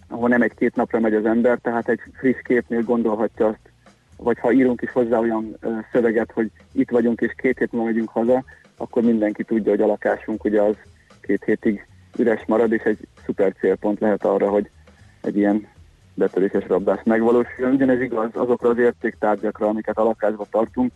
[0.09, 3.71] ahol nem egy-két napra megy az ember, tehát egy friss képnél gondolhatja azt,
[4.17, 5.57] vagy ha írunk is hozzá olyan
[5.91, 8.43] szöveget, hogy itt vagyunk és két hét múlva megyünk haza,
[8.77, 10.75] akkor mindenki tudja, hogy a lakásunk ugye az
[11.21, 11.87] két hétig
[12.17, 14.69] üres marad, és egy szuper célpont lehet arra, hogy
[15.21, 15.67] egy ilyen
[16.13, 17.73] betöréses rablás megvalósuljon.
[17.73, 20.91] Ugyanez igaz azokra az értéktárgyakra, amiket a lakásba tartunk,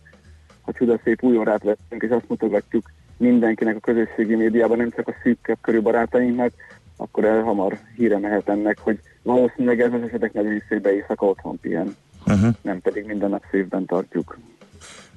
[0.60, 5.08] ha csuda szép új órát vettünk, és azt mutogatjuk mindenkinek a közösségi médiában, nem csak
[5.08, 6.52] a szűkebb körű barátainknak,
[6.96, 11.60] akkor el hamar híre mehet ennek, hogy valószínűleg ez az esetek nagy részében éjszaka otthon
[11.60, 11.96] pihen,
[12.26, 12.54] uh-huh.
[12.62, 14.38] nem pedig minden nap szívben tartjuk.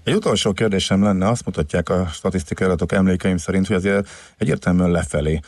[0.04, 5.40] Egy utolsó kérdésem lenne, azt mutatják a statisztikai adatok emlékeim szerint, hogy azért egyértelműen lefelé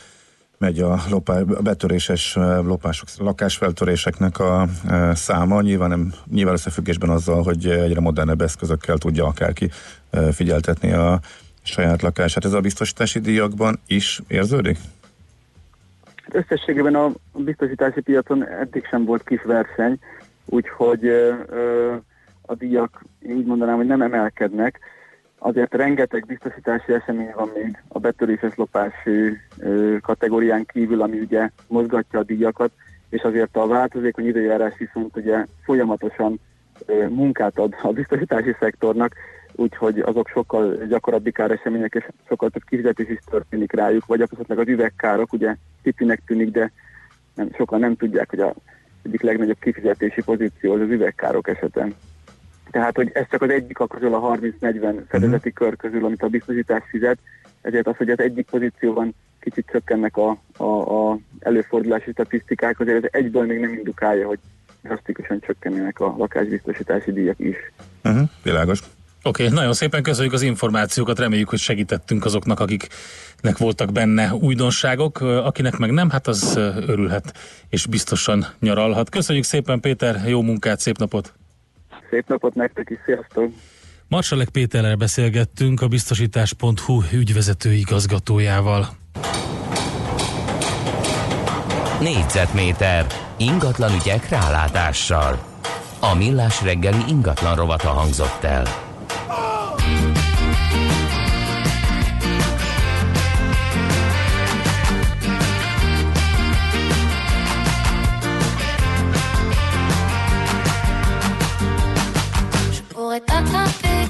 [0.63, 2.35] megy a, lopá, a betöréses
[2.65, 4.67] lopások, lakásfeltöréseknek a
[5.13, 9.69] száma, nyilván, nem, nyilván összefüggésben azzal, hogy egyre modernebb eszközökkel tudja akárki
[10.31, 11.19] figyeltetni a
[11.63, 12.45] saját lakását.
[12.45, 14.77] Ez a biztosítási díjakban is érződik?
[16.31, 19.99] Összességében a biztosítási piacon eddig sem volt kis verseny,
[20.45, 21.93] úgyhogy ö,
[22.41, 24.79] a díjak úgy mondanám, hogy nem emelkednek.
[25.45, 32.19] Azért rengeteg biztosítási esemény van még a betöréses lopási ö, kategórián kívül, ami ugye mozgatja
[32.19, 32.71] a díjakat,
[33.09, 36.39] és azért a változékony időjárás viszont ugye folyamatosan
[37.09, 39.15] munkát ad a biztosítási szektornak,
[39.55, 44.67] úgyhogy azok sokkal gyakorabbi káresemények, és sokkal több kifizetés is történik rájuk, vagy esetleg az
[44.67, 46.71] üvegkárok, ugye pipinek tűnik, de
[47.35, 48.53] nem, sokan nem tudják, hogy a
[49.01, 51.95] egyik legnagyobb kifizetési pozíció az az üvegkárok esetén.
[52.73, 56.27] Tehát, hogy ez csak az egyik a közül a 30-40 fedezeti kör közül, amit a
[56.27, 57.17] biztosítás fizet,
[57.61, 63.09] ezért az, hogy az egyik pozícióban kicsit csökkennek a, a, a előfordulási statisztikák, azért ez
[63.11, 64.39] egyből még nem indukálja, hogy
[64.81, 67.55] drasztikusan csökkennének a lakásbiztosítási díjak is.
[68.03, 68.79] Uh-huh, világos.
[69.23, 75.21] Oké, okay, nagyon szépen köszönjük az információkat, reméljük, hogy segítettünk azoknak, akiknek voltak benne újdonságok,
[75.21, 76.55] akinek meg nem, hát az
[76.87, 77.33] örülhet,
[77.69, 79.09] és biztosan nyaralhat.
[79.09, 81.33] Köszönjük szépen Péter, jó munkát, szép napot!
[82.13, 83.51] Szép napot nektek is, sziasztok!
[84.07, 88.87] Marsalek Péterrel beszélgettünk a biztosítás.hu ügyvezető igazgatójával.
[91.99, 93.05] Négyzetméter
[93.37, 95.39] ingatlan ügyek rálátással.
[95.99, 98.82] A millás reggeli ingatlan rovata hangzott el.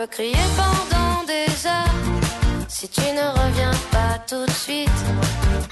[0.00, 2.00] peux crier pendant des heures
[2.68, 5.00] si tu ne reviens pas tout de suite.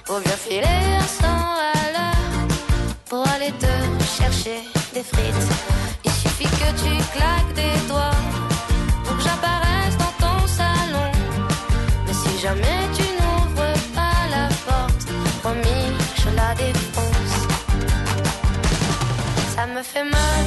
[0.05, 2.49] Pour bien filer à 100 à l'heure
[3.09, 3.75] pour aller te
[4.19, 4.59] chercher
[4.93, 5.49] des frites.
[6.05, 8.21] Il suffit que tu claques des doigts
[9.05, 11.11] pour que j'apparaisse dans ton salon.
[12.07, 15.09] Mais si jamais tu n'ouvres pas la porte,
[15.43, 15.87] promis,
[16.21, 17.37] je la défonce.
[19.55, 20.45] Ça me fait mal,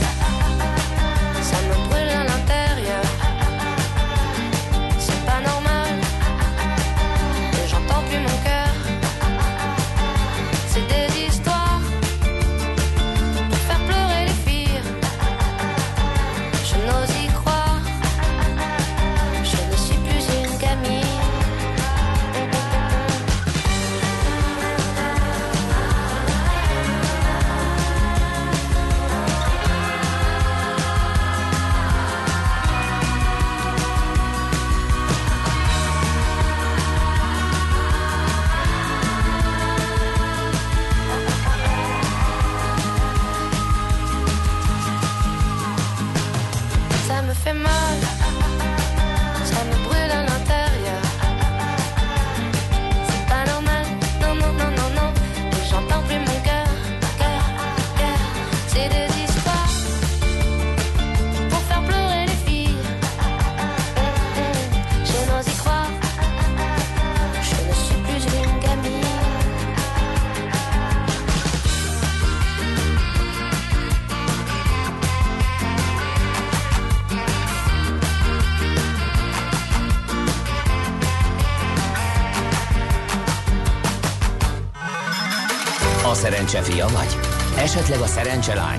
[87.76, 88.77] Esetleg a szerencse?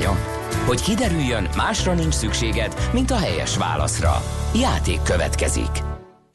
[0.67, 4.23] Hogy kiderüljön, másra nincs szükséged, mint a helyes válaszra.
[4.55, 5.71] Játék következik.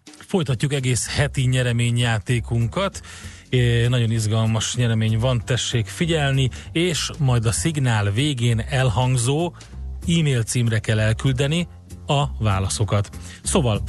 [0.03, 3.01] Folytatjuk egész heti nyereményjátékunkat.
[3.49, 9.53] É, nagyon izgalmas nyeremény van, tessék figyelni, és majd a szignál végén elhangzó
[10.07, 11.67] e-mail címre kell elküldeni
[12.07, 13.09] a válaszokat.
[13.43, 13.81] Szóval,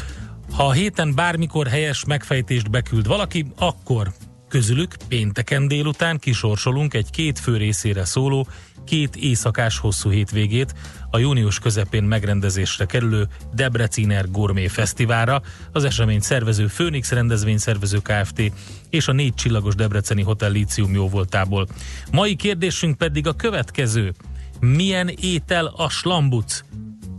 [0.52, 4.12] ha a héten bármikor helyes megfejtést beküld valaki, akkor
[4.48, 8.46] közülük pénteken délután kisorsolunk egy két fő részére szóló,
[8.84, 10.74] két éjszakás hosszú hétvégét
[11.10, 15.42] a június közepén megrendezésre kerülő Debreciner Gourmet Fesztiválra,
[15.72, 18.52] az esemény szervező Phoenix rendezvényszervező Kft.
[18.90, 21.66] és a négy csillagos Debreceni Hotel Lícium jóvoltából.
[22.12, 24.12] Mai kérdésünk pedig a következő.
[24.60, 26.60] Milyen étel a slambuc?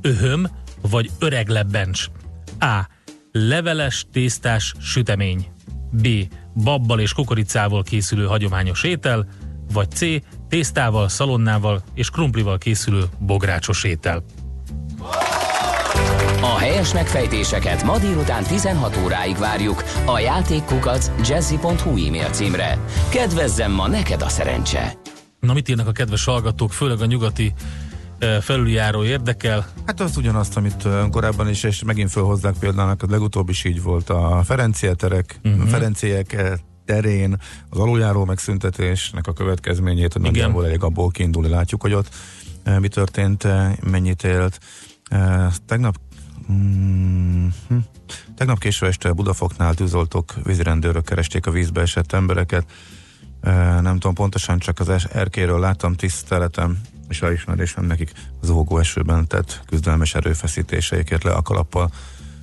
[0.01, 0.47] Öhöm
[0.81, 2.06] vagy öreg lebbencs?
[2.60, 2.88] A.
[3.31, 5.47] Leveles tésztás sütemény.
[5.91, 6.07] B.
[6.64, 9.27] Babbal és kukoricával készülő hagyományos étel,
[9.73, 10.06] vagy C.
[10.49, 14.23] Tésztával, szalonnával és krumplival készülő bográcsos étel.
[16.41, 22.77] A helyes megfejtéseket ma délután 16 óráig várjuk a játékkukac jazzy.hu e-mail címre.
[23.10, 24.94] Kedvezzem ma neked a szerencse!
[25.40, 27.53] Na mit írnak a kedves hallgatók, főleg a nyugati
[28.41, 29.68] felüljáró érdekel?
[29.86, 34.10] Hát az ugyanazt, amit korábban is, és megint felhozzák például, a legutóbb is így volt
[34.10, 35.54] a Ferencia terek, Mhm.
[35.54, 35.70] uh-huh.
[35.70, 37.38] Ferenciek terén
[37.70, 42.10] az aluljáró megszüntetésnek a következményét, hogy nagyjából elég abból kiindulni, látjuk, hogy ott
[42.80, 43.48] mi történt,
[43.90, 44.60] mennyit élt.
[45.66, 45.96] Tegnap
[46.52, 47.76] mm, hm,
[48.36, 52.66] Tegnap késő este Budafoknál tűzoltók, vízirendőrök keresték a vízbe esett embereket.
[53.82, 56.78] Nem tudom pontosan, csak az erkéről láttam tiszteletem
[57.10, 58.11] és elismerésem nekik
[58.41, 61.91] az ógó esőben tett küzdelmes erőfeszítéseikért le a kalappal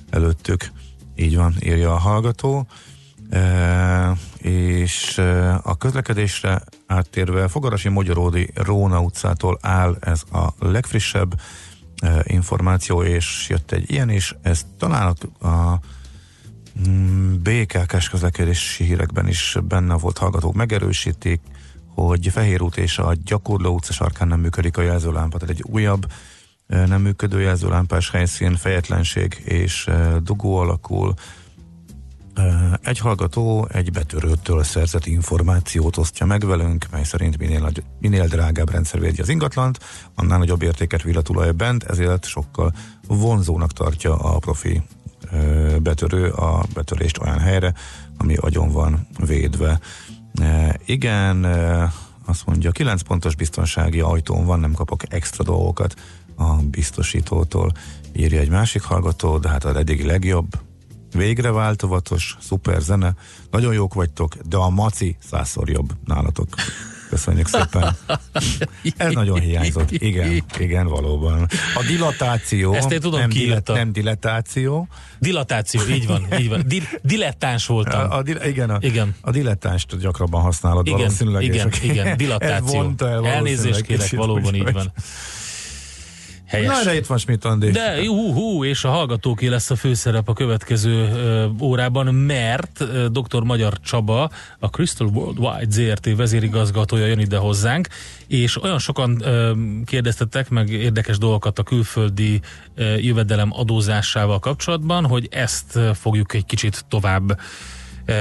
[0.09, 0.71] előttük.
[1.15, 2.67] Így van, írja a hallgató.
[3.29, 11.39] E, és e, a közlekedésre áttérve Fogarasi Magyaródi Róna utcától áll ez a legfrissebb
[12.01, 15.79] e, információ, és jött egy ilyen is, ez talán a, a
[16.89, 21.41] mm, BKK-s közlekedési hírekben is benne volt hallgatók, megerősítik,
[22.05, 26.05] hogy Fehér út és a Gyakorló utca sarkán nem működik a jelzőlámpa, tehát egy újabb
[26.67, 29.89] nem működő jelzőlámpás helyszín, fejetlenség és
[30.23, 31.13] dugó alakul.
[32.81, 38.99] Egy hallgató egy betörőtől szerzett információt osztja meg velünk, mely szerint minél, minél drágább rendszer
[38.99, 39.79] védi az ingatlant,
[40.15, 42.73] annál nagyobb értéket vill a tulaj bent, ezért sokkal
[43.07, 44.81] vonzónak tartja a profi
[45.81, 47.73] betörő a betörést olyan helyre,
[48.17, 49.79] ami agyon van védve.
[50.41, 51.91] E, igen, e,
[52.25, 55.95] azt mondja, 9 pontos biztonsági ajtón van, nem kapok extra dolgokat
[56.35, 57.71] a biztosítótól,
[58.13, 60.47] írja egy másik hallgató, de hát az eddigi legjobb,
[61.11, 63.15] végre változatos, szuper zene,
[63.51, 66.47] nagyon jók vagytok, de a maci százszor jobb nálatok.
[67.09, 67.95] Köszönjük szépen.
[68.97, 69.91] Ez nagyon hiányzott.
[69.91, 71.47] Igen, igen, valóban.
[71.75, 73.73] A dilatáció, Ezt én tudom, nem, ki írta.
[73.73, 74.87] nem dilatáció.
[75.19, 76.63] Dilatáció, így van, így van.
[76.65, 78.11] Di- dilettáns voltam.
[78.11, 79.15] A, a, dil- igen, a, Igen.
[79.21, 81.43] a dilettást gyakrabban használod Igen, valószínűleg.
[81.43, 82.81] igen, igen, dilatáció.
[82.81, 84.93] vonta el Elnézést kérek, kicsit, valóban így van.
[86.47, 86.77] Helyes.
[86.77, 87.69] Na, de itt van Schmidt Andi.
[87.69, 93.07] De hú, hú, és a hallgatóké lesz a főszerep a következő ö, órában, mert ö,
[93.07, 93.41] dr.
[93.43, 94.29] Magyar Csaba,
[94.59, 97.87] a Crystal Worldwide ZRT vezérigazgatója jön ide hozzánk,
[98.27, 99.51] és olyan sokan ö,
[99.85, 102.39] kérdeztettek meg érdekes dolgokat a külföldi
[102.75, 107.39] ö, jövedelem adózásával kapcsolatban, hogy ezt fogjuk egy kicsit tovább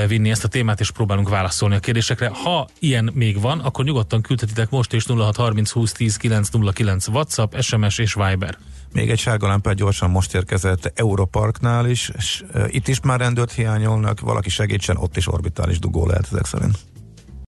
[0.09, 2.31] vinni ezt a témát, és próbálunk válaszolni a kérdésekre.
[2.35, 7.99] Ha ilyen még van, akkor nyugodtan küldhetitek most és 0630 20 10 909 WhatsApp, SMS
[7.99, 8.59] és Viber.
[8.93, 12.11] Még egy sárga lámpát gyorsan most érkezett Europarknál is,
[12.67, 16.79] itt is már rendőrt hiányolnak, valaki segítsen, ott is orbitális dugó lehet ezek szerint.